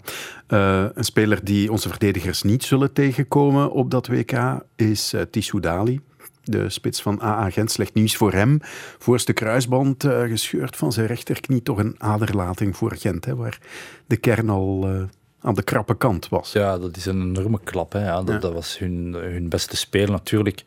[0.50, 5.62] Uh, een speler die onze verdedigers niet zullen tegenkomen op dat WK is uh, Tissou
[5.62, 6.02] Dali.
[6.44, 8.60] De spits van AA Gent, slecht nieuws voor hem.
[8.98, 11.64] Voorste kruisband uh, gescheurd van zijn rechterknie.
[11.64, 13.60] Toch een aderlating voor Gent, hè, waar
[14.06, 15.04] de kern al uh,
[15.42, 16.52] aan de krappe kant was.
[16.52, 17.94] Ja, dat is een enorme klap.
[17.94, 18.06] Hè.
[18.06, 18.38] Ja, dat, ja.
[18.38, 20.64] dat was hun, hun beste speler natuurlijk.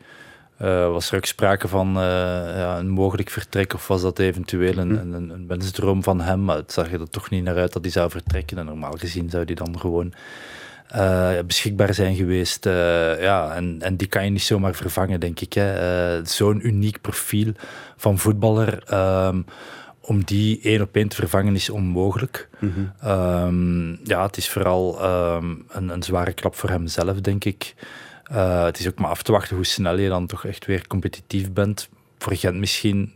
[0.61, 4.99] Uh, was er ook sprake van ja, een mogelijk vertrek of was dat eventueel een,
[4.99, 5.13] hm.
[5.13, 6.43] een, een wensdroom van hem?
[6.43, 8.57] Maar het zag er toch niet naar uit dat hij zou vertrekken.
[8.57, 10.13] En normaal gezien zou hij dan gewoon
[10.95, 12.65] uh, beschikbaar zijn geweest.
[12.65, 12.73] Uh,
[13.21, 15.55] ja, en, en die kan je niet zomaar vervangen, denk ik.
[15.55, 17.51] Uh, Zo'n uniek profiel
[17.97, 18.93] van voetballer.
[19.27, 19.45] Um,
[20.01, 22.49] om die één op één te vervangen is onmogelijk.
[22.59, 23.09] Mm -hmm.
[23.11, 27.73] um, ja, het is vooral um, een, een, zware klap voor hemzelf, denk ik.
[28.63, 31.51] het is ook maar af te wachten hoe snel je dan toch echt weer competitief
[31.51, 31.89] bent.
[32.17, 33.13] Voor Gent misschien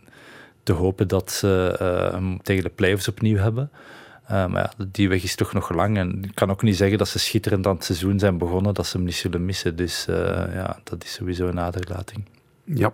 [0.63, 1.75] te hopen dat ze
[2.11, 3.71] hem tegen de play-offs opnieuw hebben.
[4.31, 5.97] Uh, maar ja, die weg is toch nog lang.
[5.97, 8.87] En ik kan ook niet zeggen dat ze schitterend aan het seizoen zijn begonnen, dat
[8.87, 9.75] ze hem niet zullen missen.
[9.75, 10.15] Dus uh,
[10.53, 12.25] ja, dat is sowieso een aderlating.
[12.63, 12.93] Ja,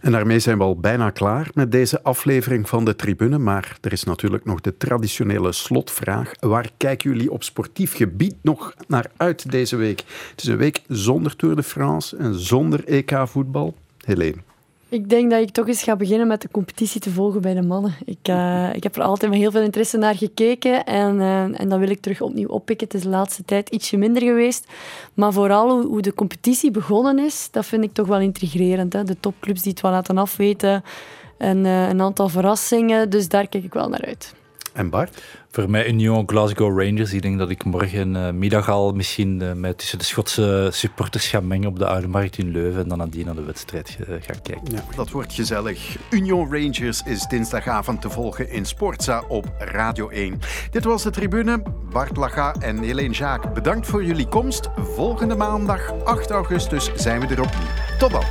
[0.00, 3.38] en daarmee zijn we al bijna klaar met deze aflevering van de Tribune.
[3.38, 6.32] Maar er is natuurlijk nog de traditionele slotvraag.
[6.40, 10.04] Waar kijken jullie op sportief gebied nog naar uit deze week?
[10.30, 13.74] Het is een week zonder Tour de France en zonder EK-voetbal.
[14.04, 14.36] Helene.
[14.92, 17.62] Ik denk dat ik toch eens ga beginnen met de competitie te volgen bij de
[17.62, 17.94] mannen.
[18.04, 21.68] Ik, uh, ik heb er altijd met heel veel interesse naar gekeken en, uh, en
[21.68, 22.86] dat wil ik terug opnieuw oppikken.
[22.86, 24.66] Het is de laatste tijd ietsje minder geweest.
[25.14, 28.92] Maar vooral hoe, de competitie begonnen is, dat vind ik toch wel intrigerend.
[28.92, 29.04] Hè?
[29.04, 30.84] De topclubs die het wel laten afweten
[31.38, 33.10] en uh, een aantal verrassingen.
[33.10, 34.34] Dus daar kijk ik wel naar uit.
[34.72, 35.22] En Bart?
[35.54, 37.12] Voor mij Union Glasgow Rangers.
[37.12, 41.26] Ik denk dat ik morgen uh, middag al misschien uh, mij tussen de Schotse supporters
[41.26, 44.34] ga mengen op de Oude in Leuven en dan nadien naar de wedstrijd uh, ga
[44.42, 44.84] kijken.
[44.96, 45.96] Dat wordt gezellig.
[46.10, 50.38] Union Rangers is dinsdagavond te volgen in Sportza op Radio 1.
[50.70, 51.62] Dit was de tribune.
[51.90, 54.68] Bart Laga en Helene Jaak, bedankt voor jullie komst.
[54.76, 57.68] Volgende maandag, 8 augustus, zijn we er opnieuw.
[57.98, 58.24] Tot dan.